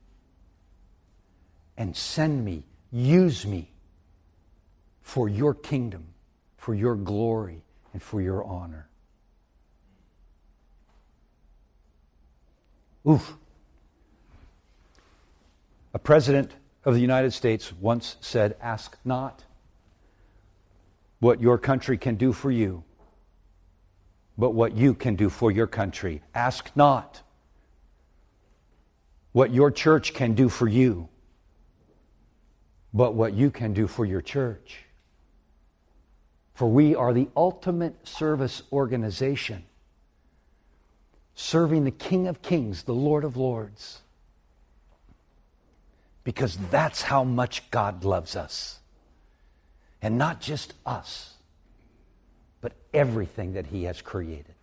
and 1.77 1.97
send 1.97 2.45
me, 2.45 2.65
use 2.91 3.47
me 3.47 3.71
for 5.01 5.29
your 5.29 5.55
kingdom, 5.55 6.09
for 6.57 6.75
your 6.75 6.95
glory, 6.95 7.63
and 7.93 8.03
for 8.03 8.21
your 8.21 8.45
honor. 8.45 8.89
Oof. 13.09 13.35
A 15.95 15.99
president 15.99 16.53
of 16.85 16.95
the 16.95 17.01
United 17.01 17.33
States 17.33 17.73
once 17.73 18.17
said, 18.21 18.57
Ask 18.61 18.97
not 19.05 19.45
what 21.21 21.41
your 21.41 21.59
country 21.59 21.99
can 21.99 22.17
do 22.17 22.33
for 22.33 22.51
you, 22.51 22.85
but 24.39 24.51
what 24.51 24.77
you 24.77 24.95
can 24.95 25.15
do 25.17 25.29
for 25.29 25.51
your 25.51 25.67
country. 25.67 26.23
Ask 26.35 26.71
not 26.75 27.23
what 29.33 29.53
your 29.53 29.71
church 29.71 30.15
can 30.15 30.35
do 30.35 30.49
for 30.49 30.69
you, 30.69 31.09
but 32.93 33.15
what 33.15 33.33
you 33.33 33.51
can 33.51 33.73
do 33.73 33.87
for 33.87 34.05
your 34.05 34.21
church. 34.21 34.85
For 36.55 36.69
we 36.69 36.95
are 36.95 37.13
the 37.13 37.29
ultimate 37.37 38.07
service 38.07 38.63
organization, 38.71 39.65
serving 41.35 41.85
the 41.85 41.91
King 41.91 42.29
of 42.29 42.43
Kings, 42.43 42.83
the 42.83 42.95
Lord 42.95 43.25
of 43.25 43.37
Lords 43.37 44.01
Because 46.25 46.57
that's 46.71 47.03
how 47.03 47.25
much 47.25 47.71
God 47.71 48.05
loves 48.05 48.37
us. 48.37 48.79
And 50.01 50.19
not 50.19 50.41
just 50.41 50.75
us, 50.85 51.35
but 52.61 52.73
everything 52.93 53.55
that 53.55 53.67
He 53.67 53.85
has 53.85 54.03
created. 54.03 54.55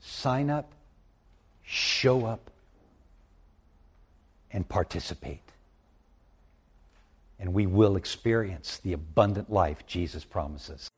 Sign 0.00 0.50
up, 0.50 0.72
show 1.62 2.24
up, 2.24 2.50
and 4.52 4.68
participate. 4.68 5.49
And 7.40 7.52
we 7.54 7.66
will 7.66 7.96
experience 7.96 8.78
the 8.78 8.92
abundant 8.92 9.50
life 9.50 9.86
Jesus 9.86 10.24
promises. 10.24 10.88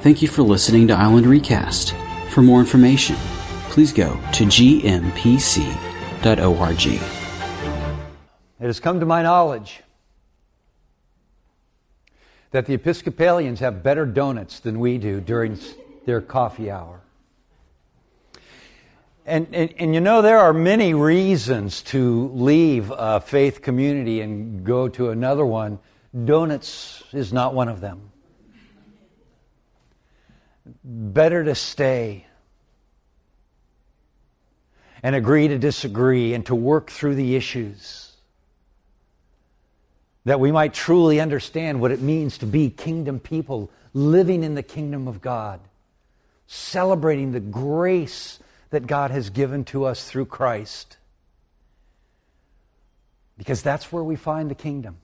Thank 0.00 0.22
you 0.22 0.28
for 0.28 0.42
listening 0.42 0.88
to 0.88 0.94
Island 0.94 1.26
Recast. 1.26 1.94
For 2.30 2.40
more 2.40 2.60
information, 2.60 3.16
please 3.68 3.92
go 3.92 4.14
to 4.32 4.44
gmpc.org. 4.44 5.42
It 8.60 8.66
has 8.66 8.80
come 8.80 9.00
to 9.00 9.06
my 9.06 9.22
knowledge 9.22 9.82
that 12.52 12.66
the 12.66 12.74
Episcopalians 12.74 13.60
have 13.60 13.82
better 13.82 14.06
donuts 14.06 14.60
than 14.60 14.78
we 14.78 14.98
do 14.98 15.20
during 15.20 15.58
their 16.06 16.20
coffee 16.20 16.70
hour. 16.70 17.00
And, 19.24 19.46
and, 19.52 19.72
and, 19.78 19.94
you 19.94 20.00
know, 20.00 20.20
there 20.20 20.38
are 20.38 20.52
many 20.52 20.94
reasons 20.94 21.82
to 21.82 22.28
leave 22.34 22.90
a 22.90 23.20
faith 23.20 23.62
community 23.62 24.20
and 24.20 24.64
go 24.64 24.88
to 24.88 25.10
another 25.10 25.44
one. 25.44 25.78
Donuts 26.24 27.04
is 27.12 27.32
not 27.32 27.54
one 27.54 27.68
of 27.68 27.80
them. 27.80 28.10
Better 30.84 31.44
to 31.44 31.54
stay 31.54 32.26
and 35.04 35.14
agree 35.14 35.48
to 35.48 35.58
disagree 35.58 36.34
and 36.34 36.44
to 36.46 36.54
work 36.54 36.90
through 36.90 37.14
the 37.14 37.36
issues 37.36 38.12
that 40.24 40.38
we 40.38 40.52
might 40.52 40.72
truly 40.72 41.20
understand 41.20 41.80
what 41.80 41.90
it 41.90 42.00
means 42.00 42.38
to 42.38 42.46
be 42.46 42.70
kingdom 42.70 43.18
people 43.18 43.70
living 43.92 44.44
in 44.44 44.54
the 44.54 44.62
kingdom 44.62 45.08
of 45.08 45.20
God, 45.20 45.60
celebrating 46.46 47.32
the 47.32 47.40
grace 47.40 48.38
that 48.72 48.86
God 48.86 49.10
has 49.10 49.28
given 49.28 49.64
to 49.66 49.84
us 49.84 50.08
through 50.08 50.24
Christ. 50.24 50.96
Because 53.36 53.62
that's 53.62 53.92
where 53.92 54.02
we 54.02 54.16
find 54.16 54.50
the 54.50 54.54
kingdom. 54.54 54.96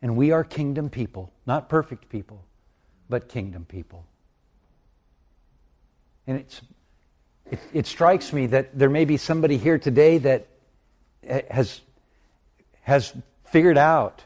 And 0.00 0.16
we 0.16 0.30
are 0.30 0.44
kingdom 0.44 0.88
people, 0.88 1.32
not 1.46 1.68
perfect 1.68 2.08
people, 2.08 2.44
but 3.08 3.28
kingdom 3.28 3.66
people. 3.68 4.06
And 6.28 6.38
it's, 6.38 6.62
it, 7.50 7.58
it 7.72 7.86
strikes 7.88 8.32
me 8.32 8.46
that 8.46 8.78
there 8.78 8.88
may 8.88 9.04
be 9.04 9.16
somebody 9.16 9.58
here 9.58 9.78
today 9.78 10.18
that 10.18 10.46
has, 11.50 11.80
has 12.82 13.12
figured 13.46 13.76
out 13.76 14.22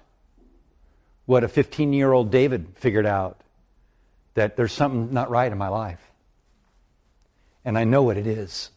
what 1.25 1.45
a 1.45 1.49
15 1.49 1.95
year 1.95 2.13
old 2.13 2.31
David 2.31 2.75
figured 2.75 3.07
out 3.07 3.41
that 4.35 4.55
there's 4.55 4.73
something 4.73 5.15
not 5.15 5.31
right 5.31 5.51
in 5.51 5.57
my 5.57 5.69
life. 5.69 6.11
And 7.65 7.79
I 7.79 7.85
know 7.85 8.03
what 8.03 8.17
it 8.17 8.27
is. 8.27 8.71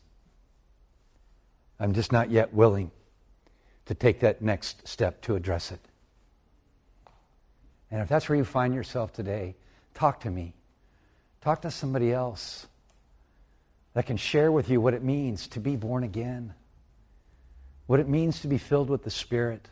I'm 1.79 1.93
just 1.93 2.11
not 2.11 2.31
yet 2.31 2.53
willing 2.53 2.91
to 3.85 3.93
take 3.93 4.21
that 4.21 4.41
next 4.41 4.88
step 4.88 5.21
to 5.23 5.35
address 5.35 5.71
it. 5.71 5.79
And 7.91 8.01
if 8.01 8.09
that's 8.09 8.27
where 8.27 8.38
you 8.38 8.43
find 8.43 8.73
yourself 8.73 9.13
today, 9.13 9.55
talk 9.93 10.21
to 10.21 10.29
me. 10.29 10.53
Talk 11.41 11.61
to 11.61 11.71
somebody 11.71 12.11
else 12.11 12.67
that 13.93 14.05
can 14.05 14.17
share 14.17 14.51
with 14.51 14.69
you 14.69 14.81
what 14.81 14.93
it 14.93 15.03
means 15.03 15.47
to 15.49 15.59
be 15.59 15.75
born 15.75 16.03
again, 16.03 16.53
what 17.85 17.99
it 17.99 18.07
means 18.07 18.41
to 18.41 18.47
be 18.47 18.57
filled 18.57 18.89
with 18.89 19.03
the 19.03 19.11
Spirit 19.11 19.67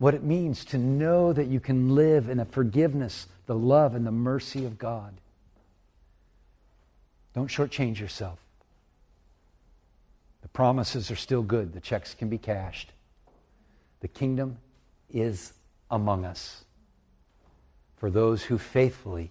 what 0.00 0.14
it 0.14 0.22
means 0.22 0.64
to 0.64 0.78
know 0.78 1.30
that 1.30 1.48
you 1.48 1.60
can 1.60 1.94
live 1.94 2.30
in 2.30 2.38
the 2.38 2.46
forgiveness, 2.46 3.26
the 3.44 3.54
love, 3.54 3.94
and 3.94 4.06
the 4.06 4.10
mercy 4.10 4.64
of 4.64 4.78
God. 4.78 5.20
Don't 7.34 7.48
shortchange 7.48 7.98
yourself. 7.98 8.38
The 10.42 10.48
promises 10.48 11.10
are 11.10 11.16
still 11.16 11.42
good, 11.42 11.72
the 11.72 11.80
checks 11.80 12.14
can 12.14 12.28
be 12.28 12.38
cashed. 12.38 12.92
The 14.00 14.08
kingdom 14.08 14.58
is 15.10 15.52
among 15.90 16.24
us 16.24 16.64
for 17.96 18.10
those 18.10 18.44
who 18.44 18.56
faithfully 18.58 19.30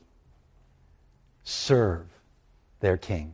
serve 1.44 2.06
their 2.80 2.98
king. 2.98 3.34